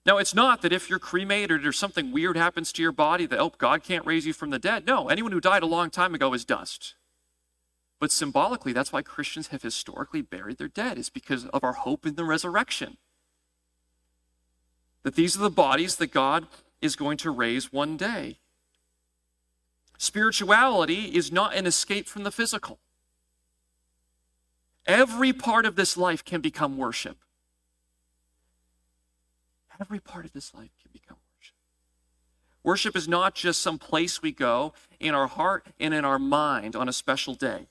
Now, 0.07 0.19
it's 0.19 0.35
not 0.35 0.61
that 0.63 0.73
if 0.73 0.91
you're 0.91 0.99
cremated 0.99 1.65
or 1.65 1.73
something 1.73 2.13
weird 2.13 2.37
happens 2.37 2.73
to 2.73 2.83
your 2.83 2.93
body 2.93 3.25
that, 3.27 3.39
oh, 3.39 3.53
God 3.57 3.83
can't 3.83 4.05
raise 4.05 4.27
you 4.27 4.35
from 4.35 4.51
the 4.51 4.59
dead. 4.59 4.87
No, 4.87 5.09
anyone 5.09 5.33
who 5.33 5.41
died 5.41 5.63
a 5.63 5.67
long 5.67 5.89
time 5.89 6.15
ago 6.15 6.35
is 6.35 6.45
dust. 6.45 6.95
But 8.01 8.13
symbolically, 8.13 8.75
that's 8.75 8.93
why 8.93 9.01
Christians 9.01 9.49
have 9.49 9.63
historically 9.63 10.21
buried 10.21 10.59
their 10.59 10.69
dead, 10.69 10.99
is 10.99 11.09
because 11.09 11.47
of 11.47 11.65
our 11.65 11.73
hope 11.73 12.05
in 12.05 12.17
the 12.17 12.25
resurrection. 12.25 12.99
That 15.05 15.15
these 15.15 15.37
are 15.37 15.43
the 15.43 15.51
bodies 15.51 15.97
that 15.97 16.13
God 16.13 16.49
is 16.83 16.97
going 16.97 17.17
to 17.19 17.31
raise 17.31 17.73
one 17.73 17.97
day. 17.97 18.39
Spirituality 19.97 21.17
is 21.17 21.33
not 21.33 21.55
an 21.55 21.67
escape 21.67 22.09
from 22.09 22.25
the 22.25 22.31
physical. 22.31 22.79
Every 24.87 25.33
part 25.33 25.65
of 25.65 25.77
this 25.77 25.97
life 25.97 26.23
can 26.23 26.43
become 26.43 26.77
worship. 26.77 27.17
Every 29.81 30.01
part 30.01 30.25
of 30.25 30.33
this 30.33 30.55
life 30.55 30.71
can 30.81 30.91
become 30.93 31.17
worship. 31.37 31.55
Worship 32.63 32.97
is 32.97 33.09
not 33.09 33.35
just 33.35 33.61
some 33.61 33.79
place 33.79 34.23
we 34.23 34.33
go 34.33 34.73
in 35.01 35.15
our 35.15 35.27
heart 35.27 35.67
and 35.81 35.93
in 35.93 36.05
our 36.05 36.19
mind 36.19 36.77
on 36.77 36.89
a 36.89 36.93
special 36.93 37.35
day 37.35 37.67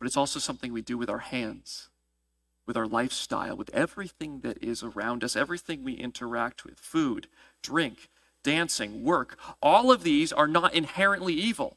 but 0.00 0.06
it's 0.06 0.16
also 0.16 0.40
something 0.40 0.72
we 0.72 0.80
do 0.80 0.96
with 0.96 1.10
our 1.10 1.18
hands, 1.18 1.90
with 2.66 2.74
our 2.76 2.86
lifestyle, 2.86 3.54
with 3.54 3.68
everything 3.74 4.40
that 4.40 4.56
is 4.64 4.82
around 4.82 5.22
us, 5.22 5.36
everything 5.36 5.84
we 5.84 5.92
interact 5.92 6.64
with 6.64 6.78
food, 6.78 7.28
drink, 7.62 8.08
dancing, 8.42 9.04
work. 9.04 9.38
All 9.62 9.92
of 9.92 10.02
these 10.02 10.32
are 10.32 10.48
not 10.48 10.74
inherently 10.74 11.34
evil, 11.34 11.76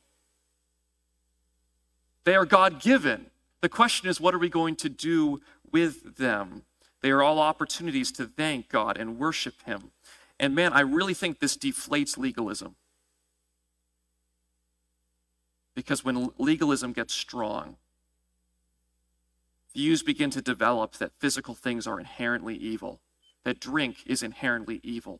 they 2.23 2.33
are 2.33 2.45
God 2.45 2.81
given. 2.81 3.27
The 3.59 3.67
question 3.69 4.09
is, 4.09 4.19
what 4.19 4.33
are 4.33 4.39
we 4.39 4.49
going 4.49 4.77
to 4.77 4.89
do 4.89 5.41
with 5.69 6.15
them? 6.15 6.63
They 7.03 7.11
are 7.11 7.21
all 7.21 7.39
opportunities 7.39 8.13
to 8.13 8.25
thank 8.25 8.69
God 8.69 8.97
and 8.97 9.19
worship 9.19 9.61
Him. 9.65 9.91
And 10.39 10.55
man, 10.55 10.71
I 10.71 10.79
really 10.79 11.13
think 11.13 11.39
this 11.39 11.57
deflates 11.57 12.17
legalism. 12.17 12.75
Because 15.75 16.05
when 16.05 16.29
legalism 16.37 16.93
gets 16.93 17.13
strong, 17.13 17.75
views 19.73 20.01
begin 20.01 20.29
to 20.29 20.41
develop 20.41 20.93
that 20.93 21.11
physical 21.19 21.53
things 21.53 21.85
are 21.85 21.99
inherently 21.99 22.55
evil, 22.55 23.01
that 23.43 23.59
drink 23.59 23.97
is 24.05 24.23
inherently 24.23 24.79
evil. 24.81 25.19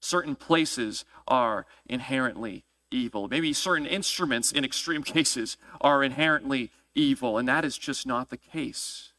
Certain 0.00 0.34
places 0.34 1.04
are 1.28 1.64
inherently 1.86 2.64
evil. 2.90 3.28
Maybe 3.28 3.52
certain 3.52 3.86
instruments, 3.86 4.50
in 4.50 4.64
extreme 4.64 5.02
cases, 5.04 5.56
are 5.80 6.02
inherently 6.02 6.72
evil, 6.92 7.38
and 7.38 7.46
that 7.46 7.64
is 7.64 7.78
just 7.78 8.04
not 8.04 8.30
the 8.30 8.36
case. 8.36 9.11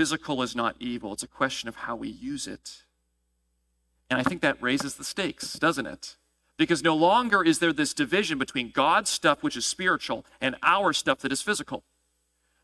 Physical 0.00 0.40
is 0.40 0.56
not 0.56 0.76
evil, 0.80 1.12
it's 1.12 1.22
a 1.22 1.28
question 1.28 1.68
of 1.68 1.76
how 1.76 1.94
we 1.94 2.08
use 2.08 2.46
it. 2.46 2.84
And 4.08 4.18
I 4.18 4.22
think 4.22 4.40
that 4.40 4.56
raises 4.58 4.94
the 4.94 5.04
stakes, 5.04 5.58
doesn't 5.58 5.84
it? 5.84 6.16
Because 6.56 6.82
no 6.82 6.96
longer 6.96 7.44
is 7.44 7.58
there 7.58 7.74
this 7.74 7.92
division 7.92 8.38
between 8.38 8.70
God's 8.70 9.10
stuff, 9.10 9.42
which 9.42 9.58
is 9.58 9.66
spiritual, 9.66 10.24
and 10.40 10.56
our 10.62 10.94
stuff 10.94 11.18
that 11.18 11.32
is 11.32 11.42
physical. 11.42 11.82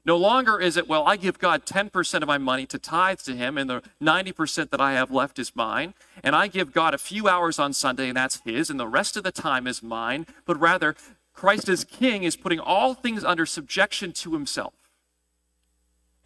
No 0.07 0.17
longer 0.17 0.59
is 0.59 0.79
it, 0.79 0.89
well, 0.89 1.07
I 1.07 1.17
give 1.17 1.39
God 1.39 1.67
10% 1.67 2.23
of 2.23 2.27
my 2.27 2.39
money 2.39 2.65
to 2.65 2.79
tithe 2.79 3.19
to 3.19 3.37
Him, 3.37 3.59
and 3.59 3.69
the 3.69 3.83
90% 4.03 4.71
that 4.71 4.81
I 4.81 4.95
have 4.95 5.11
left 5.11 5.39
is 5.39 5.55
mine. 5.55 5.93
And 6.25 6.35
I 6.35 6.47
give 6.47 6.73
God 6.73 6.95
a 6.95 6.99
few 6.99 7.29
hours 7.29 7.59
on 7.59 7.75
Sunday, 7.75 8.09
and 8.09 8.17
that's 8.17 8.41
His, 8.47 8.71
and 8.71 8.81
the 8.81 8.89
rest 8.89 9.15
of 9.15 9.25
the 9.25 9.31
time 9.31 9.67
is 9.67 9.83
mine. 9.83 10.27
But 10.47 10.59
rather, 10.59 10.97
Christ 11.35 11.69
as 11.69 11.85
King 11.85 12.23
is 12.23 12.35
putting 12.35 12.61
all 12.61 12.95
things 12.95 13.25
under 13.25 13.45
subjection 13.45 14.13
to 14.13 14.33
Himself. 14.33 14.73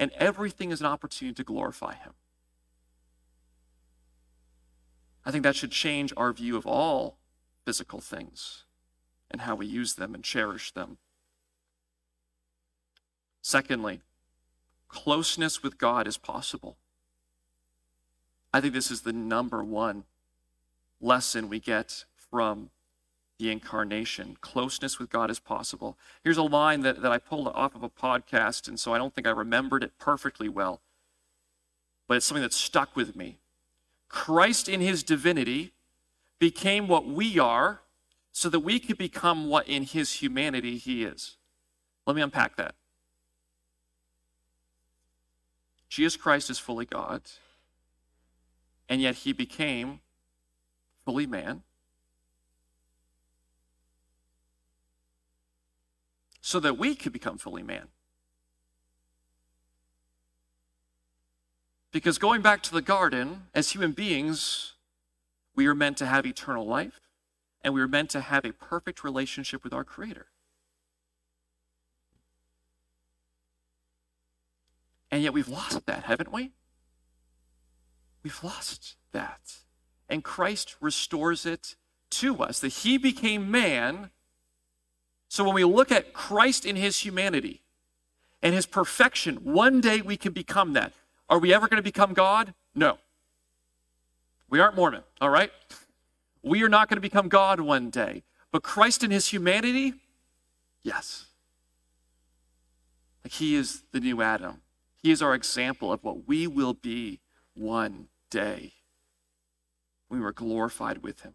And 0.00 0.10
everything 0.12 0.70
is 0.72 0.80
an 0.80 0.86
opportunity 0.86 1.34
to 1.34 1.44
glorify 1.44 1.94
Him. 1.94 2.14
I 5.26 5.30
think 5.30 5.44
that 5.44 5.54
should 5.54 5.70
change 5.70 6.12
our 6.16 6.32
view 6.32 6.56
of 6.56 6.66
all 6.66 7.18
physical 7.66 8.00
things 8.00 8.64
and 9.30 9.42
how 9.42 9.54
we 9.54 9.66
use 9.66 9.94
them 9.94 10.14
and 10.14 10.24
cherish 10.24 10.72
them. 10.72 10.96
Secondly, 13.42 14.00
closeness 14.88 15.62
with 15.62 15.76
God 15.76 16.08
is 16.08 16.16
possible. 16.16 16.78
I 18.52 18.62
think 18.62 18.72
this 18.72 18.90
is 18.90 19.02
the 19.02 19.12
number 19.12 19.62
one 19.62 20.04
lesson 20.98 21.50
we 21.50 21.60
get 21.60 22.06
from 22.16 22.70
the 23.40 23.50
incarnation. 23.50 24.36
Closeness 24.40 24.98
with 24.98 25.10
God 25.10 25.30
is 25.30 25.40
possible. 25.40 25.96
Here's 26.22 26.36
a 26.36 26.42
line 26.42 26.82
that, 26.82 27.02
that 27.02 27.10
I 27.10 27.18
pulled 27.18 27.48
off 27.48 27.74
of 27.74 27.82
a 27.82 27.88
podcast, 27.88 28.68
and 28.68 28.78
so 28.78 28.94
I 28.94 28.98
don't 28.98 29.14
think 29.14 29.26
I 29.26 29.30
remembered 29.30 29.82
it 29.82 29.98
perfectly 29.98 30.48
well, 30.48 30.80
but 32.06 32.18
it's 32.18 32.26
something 32.26 32.42
that 32.42 32.52
stuck 32.52 32.94
with 32.94 33.16
me. 33.16 33.38
Christ 34.08 34.68
in 34.68 34.80
his 34.80 35.02
divinity 35.02 35.72
became 36.38 36.86
what 36.86 37.06
we 37.06 37.38
are 37.38 37.80
so 38.30 38.48
that 38.50 38.60
we 38.60 38.78
could 38.78 38.98
become 38.98 39.48
what 39.48 39.66
in 39.66 39.84
his 39.84 40.14
humanity 40.14 40.76
he 40.76 41.02
is. 41.02 41.36
Let 42.06 42.14
me 42.14 42.22
unpack 42.22 42.56
that. 42.56 42.74
Jesus 45.88 46.16
Christ 46.16 46.50
is 46.50 46.58
fully 46.58 46.84
God, 46.84 47.22
and 48.88 49.00
yet 49.00 49.16
he 49.16 49.32
became 49.32 50.00
fully 51.04 51.26
man 51.26 51.62
so 56.40 56.60
that 56.60 56.78
we 56.78 56.94
could 56.94 57.12
become 57.12 57.38
fully 57.38 57.62
man. 57.62 57.88
Because 61.92 62.18
going 62.18 62.40
back 62.40 62.62
to 62.62 62.72
the 62.72 62.82
garden, 62.82 63.46
as 63.54 63.70
human 63.70 63.92
beings, 63.92 64.74
we 65.54 65.66
are 65.66 65.74
meant 65.74 65.96
to 65.98 66.06
have 66.06 66.24
eternal 66.24 66.66
life 66.66 67.00
and 67.62 67.74
we 67.74 67.80
are 67.80 67.88
meant 67.88 68.10
to 68.10 68.20
have 68.20 68.44
a 68.44 68.52
perfect 68.52 69.04
relationship 69.04 69.64
with 69.64 69.72
our 69.72 69.84
Creator. 69.84 70.26
And 75.10 75.22
yet 75.22 75.32
we've 75.32 75.48
lost 75.48 75.84
that, 75.86 76.04
haven't 76.04 76.32
we? 76.32 76.52
We've 78.22 78.42
lost 78.42 78.96
that. 79.12 79.58
And 80.08 80.22
Christ 80.22 80.76
restores 80.80 81.44
it 81.44 81.76
to 82.10 82.42
us, 82.42 82.60
that 82.60 82.68
He 82.68 82.98
became 82.98 83.50
man. 83.50 84.10
So 85.30 85.44
when 85.44 85.54
we 85.54 85.62
look 85.62 85.92
at 85.92 86.12
Christ 86.12 86.66
in 86.66 86.74
His 86.74 86.98
humanity 86.98 87.62
and 88.42 88.52
His 88.52 88.66
perfection, 88.66 89.36
one 89.36 89.80
day 89.80 90.00
we 90.00 90.16
can 90.16 90.32
become 90.32 90.72
that. 90.72 90.92
Are 91.28 91.38
we 91.38 91.54
ever 91.54 91.68
going 91.68 91.76
to 91.76 91.84
become 91.84 92.14
God? 92.14 92.52
No. 92.74 92.98
We 94.48 94.58
aren't 94.58 94.74
Mormon, 94.74 95.04
all 95.20 95.30
right? 95.30 95.52
We 96.42 96.64
are 96.64 96.68
not 96.68 96.88
going 96.88 96.96
to 96.96 97.00
become 97.00 97.28
God 97.28 97.60
one 97.60 97.90
day. 97.90 98.24
But 98.50 98.64
Christ 98.64 99.04
in 99.04 99.12
his 99.12 99.28
humanity, 99.28 99.94
yes. 100.82 101.26
Like 103.22 103.34
he 103.34 103.54
is 103.54 103.84
the 103.92 104.00
new 104.00 104.20
Adam. 104.22 104.62
He 105.00 105.12
is 105.12 105.22
our 105.22 105.36
example 105.36 105.92
of 105.92 106.02
what 106.02 106.26
we 106.26 106.48
will 106.48 106.74
be 106.74 107.20
one 107.54 108.08
day. 108.30 108.72
We 110.08 110.18
were 110.18 110.32
glorified 110.32 111.04
with 111.04 111.20
him. 111.20 111.34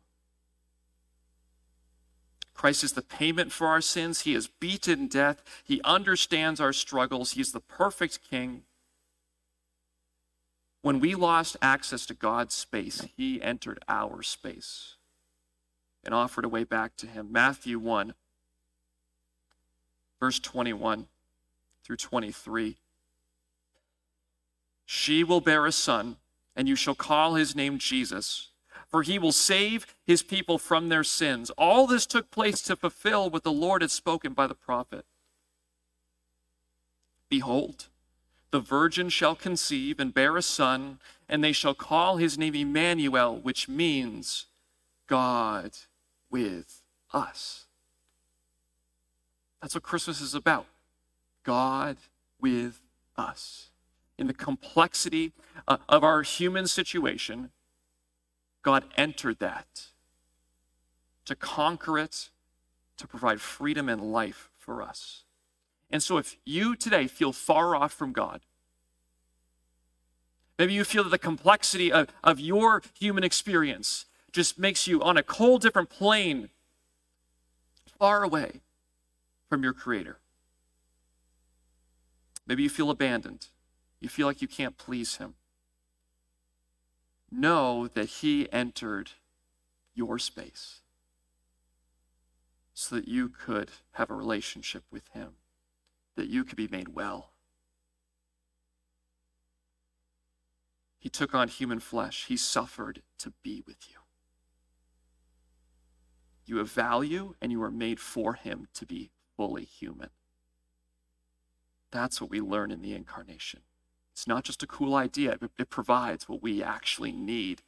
Christ 2.56 2.84
is 2.84 2.94
the 2.94 3.02
payment 3.02 3.52
for 3.52 3.68
our 3.68 3.82
sins. 3.82 4.22
He 4.22 4.34
has 4.34 4.48
beaten 4.48 5.08
death. 5.08 5.44
He 5.64 5.82
understands 5.84 6.60
our 6.60 6.74
struggles. 6.74 7.34
He 7.34 7.42
is 7.42 7.52
the 7.52 7.60
perfect 7.60 8.20
king. 8.28 8.64
When 10.82 11.00
we 11.00 11.16
lost 11.16 11.58
access 11.62 12.06
to 12.08 12.14
God's 12.14 12.56
space, 12.56 13.08
he 13.18 13.42
entered 13.42 13.80
our 13.88 14.24
space 14.24 14.96
and 16.04 16.14
offered 16.14 16.46
a 16.46 16.50
way 16.50 16.64
back 16.64 16.96
to 16.98 17.08
him. 17.08 17.28
Matthew 17.32 17.78
1, 17.78 18.14
verse 20.20 20.40
21 20.40 21.08
through 21.84 21.98
23. 21.98 22.78
She 24.86 25.24
will 25.24 25.42
bear 25.42 25.66
a 25.66 25.72
son, 25.72 26.18
and 26.56 26.68
you 26.70 26.76
shall 26.76 26.96
call 26.96 27.34
his 27.34 27.56
name 27.56 27.80
Jesus, 27.80 28.50
for 28.88 29.04
he 29.04 29.20
will 29.20 29.32
save 29.32 29.96
his 30.06 30.24
people 30.24 30.58
from 30.58 30.90
their 30.90 31.04
sins. 31.04 31.50
All 31.52 31.88
this 31.88 32.06
took 32.06 32.32
place 32.32 32.62
to 32.64 32.76
fulfill 32.76 33.30
what 33.30 33.44
the 33.44 33.52
Lord 33.52 33.82
had 33.82 33.92
spoken 33.92 34.34
by 34.34 34.48
the 34.48 34.56
prophet. 34.56 35.06
Behold, 37.30 37.88
the 38.52 38.60
virgin 38.60 39.10
shall 39.10 39.36
conceive 39.36 40.00
and 40.00 40.14
bear 40.14 40.38
a 40.38 40.42
son, 40.42 41.00
and 41.28 41.44
they 41.44 41.52
shall 41.52 41.74
call 41.74 42.18
his 42.18 42.38
name 42.38 42.56
Emmanuel, 42.56 43.36
which 43.36 43.68
means 43.68 44.46
God 45.08 45.72
with 46.30 46.82
us. 47.14 47.66
That's 49.62 49.74
what 49.74 49.84
Christmas 49.84 50.22
is 50.22 50.36
about 50.36 50.68
God 51.44 51.98
with 52.40 52.82
us. 53.18 53.70
In 54.18 54.28
the 54.28 54.34
complexity 54.34 55.34
uh, 55.68 55.78
of 55.90 56.04
our 56.04 56.22
human 56.22 56.68
situation, 56.68 57.50
God 58.66 58.86
entered 58.98 59.38
that 59.38 59.90
to 61.26 61.36
conquer 61.36 62.00
it, 62.00 62.32
to 62.98 63.08
provide 63.08 63.40
freedom 63.40 63.88
and 63.88 64.12
life 64.12 64.50
for 64.58 64.82
us. 64.82 65.24
And 65.92 66.02
so, 66.02 66.18
if 66.18 66.36
you 66.46 66.76
today 66.76 67.06
feel 67.06 67.32
far 67.32 67.76
off 67.76 67.94
from 67.94 68.12
God, 68.12 68.42
maybe 70.58 70.74
you 70.74 70.84
feel 70.84 71.04
that 71.04 71.12
the 71.12 71.20
complexity 71.20 71.92
of, 71.92 72.08
of 72.24 72.40
your 72.40 72.82
human 73.00 73.24
experience 73.24 74.06
just 74.32 74.58
makes 74.58 74.88
you 74.88 75.00
on 75.04 75.16
a 75.16 75.24
whole 75.30 75.60
different 75.60 75.92
plane, 75.92 76.50
far 78.00 78.24
away 78.24 78.62
from 79.48 79.62
your 79.62 79.74
Creator. 79.74 80.18
Maybe 82.48 82.64
you 82.64 82.70
feel 82.70 82.90
abandoned. 82.90 83.48
You 84.00 84.10
feel 84.10 84.26
like 84.26 84.42
you 84.42 84.48
can't 84.48 84.76
please 84.76 85.18
Him. 85.18 85.36
Know 87.32 87.88
that 87.88 88.06
He 88.06 88.52
entered 88.52 89.12
your 89.94 90.20
space 90.20 90.82
so 92.74 92.96
that 92.96 93.08
you 93.08 93.30
could 93.30 93.72
have 93.94 94.10
a 94.10 94.16
relationship 94.16 94.84
with 94.92 95.08
Him 95.10 95.36
that 96.16 96.28
you 96.28 96.44
could 96.44 96.58
be 96.58 96.68
made 96.68 96.90
well. 96.90 97.32
He 100.98 101.10
took 101.10 101.36
on 101.36 101.50
human 101.50 101.80
flesh. 101.80 102.26
He 102.28 102.36
suffered 102.36 103.02
to 103.20 103.34
be 103.44 103.64
with 103.66 103.78
you. 103.90 103.98
You 106.46 106.58
have 106.58 106.72
value, 106.72 107.36
and 107.42 107.52
you 107.52 107.62
are 107.64 107.72
made 107.72 108.00
for 108.00 108.34
Him 108.34 108.68
to 108.74 108.86
be 108.86 109.12
fully 109.36 109.66
human. 109.66 110.10
That's 111.92 112.20
what 112.20 112.30
we 112.30 112.42
learn 112.42 112.72
in 112.72 112.82
the 112.82 112.94
incarnation. 112.94 113.62
It's 114.16 114.28
not 114.28 114.46
just 114.46 114.64
a 114.64 114.68
cool 114.68 114.96
idea, 114.96 115.38
it 115.60 115.70
provides 115.70 116.30
what 116.30 116.42
we 116.42 116.64
actually 116.64 117.12
need 117.12 117.64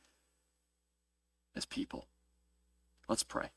as 1.54 1.66
people. 1.66 2.06
Let's 3.10 3.24
pray. 3.24 3.50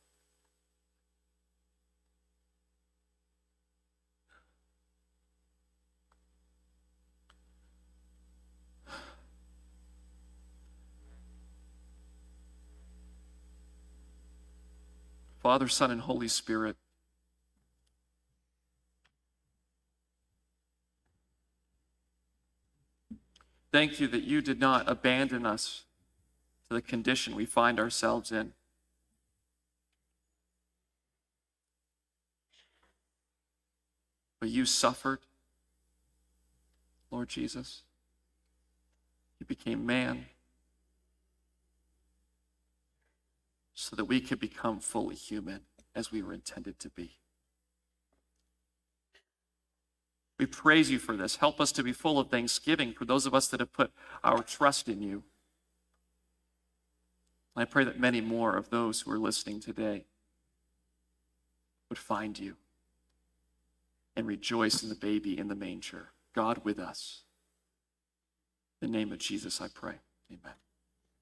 Father, 15.40 15.68
Son, 15.68 15.92
and 15.92 16.00
Holy 16.00 16.26
Spirit. 16.26 16.74
Thank 23.72 24.00
you 24.00 24.08
that 24.08 24.24
you 24.24 24.40
did 24.42 24.58
not 24.58 24.88
abandon 24.88 25.46
us 25.46 25.84
to 26.68 26.74
the 26.74 26.82
condition 26.82 27.34
we 27.34 27.46
find 27.46 27.78
ourselves 27.78 28.32
in. 28.32 28.52
But 34.40 34.48
you 34.48 34.64
suffered, 34.64 35.20
Lord 37.10 37.28
Jesus. 37.28 37.82
You 39.38 39.46
became 39.46 39.84
man. 39.86 40.26
so 43.80 43.96
that 43.96 44.04
we 44.04 44.20
could 44.20 44.38
become 44.38 44.78
fully 44.78 45.14
human 45.14 45.62
as 45.94 46.12
we 46.12 46.20
were 46.20 46.34
intended 46.34 46.78
to 46.78 46.90
be. 46.90 47.12
We 50.40 50.46
praise 50.46 50.90
you 50.90 50.98
for 50.98 51.18
this. 51.18 51.36
Help 51.36 51.60
us 51.60 51.70
to 51.72 51.82
be 51.82 51.92
full 51.92 52.18
of 52.18 52.30
thanksgiving 52.30 52.94
for 52.94 53.04
those 53.04 53.26
of 53.26 53.34
us 53.34 53.46
that 53.48 53.60
have 53.60 53.74
put 53.74 53.92
our 54.24 54.42
trust 54.42 54.88
in 54.88 55.02
you. 55.02 55.22
I 57.54 57.66
pray 57.66 57.84
that 57.84 58.00
many 58.00 58.22
more 58.22 58.56
of 58.56 58.70
those 58.70 59.02
who 59.02 59.12
are 59.12 59.18
listening 59.18 59.60
today 59.60 60.06
would 61.90 61.98
find 61.98 62.38
you 62.38 62.56
and 64.16 64.26
rejoice 64.26 64.82
in 64.82 64.88
the 64.88 64.94
baby 64.94 65.38
in 65.38 65.48
the 65.48 65.54
manger, 65.54 66.08
God 66.34 66.64
with 66.64 66.78
us. 66.78 67.20
In 68.80 68.90
the 68.90 68.96
name 68.96 69.12
of 69.12 69.18
Jesus, 69.18 69.60
I 69.60 69.68
pray. 69.68 69.96
Amen. 70.30 70.54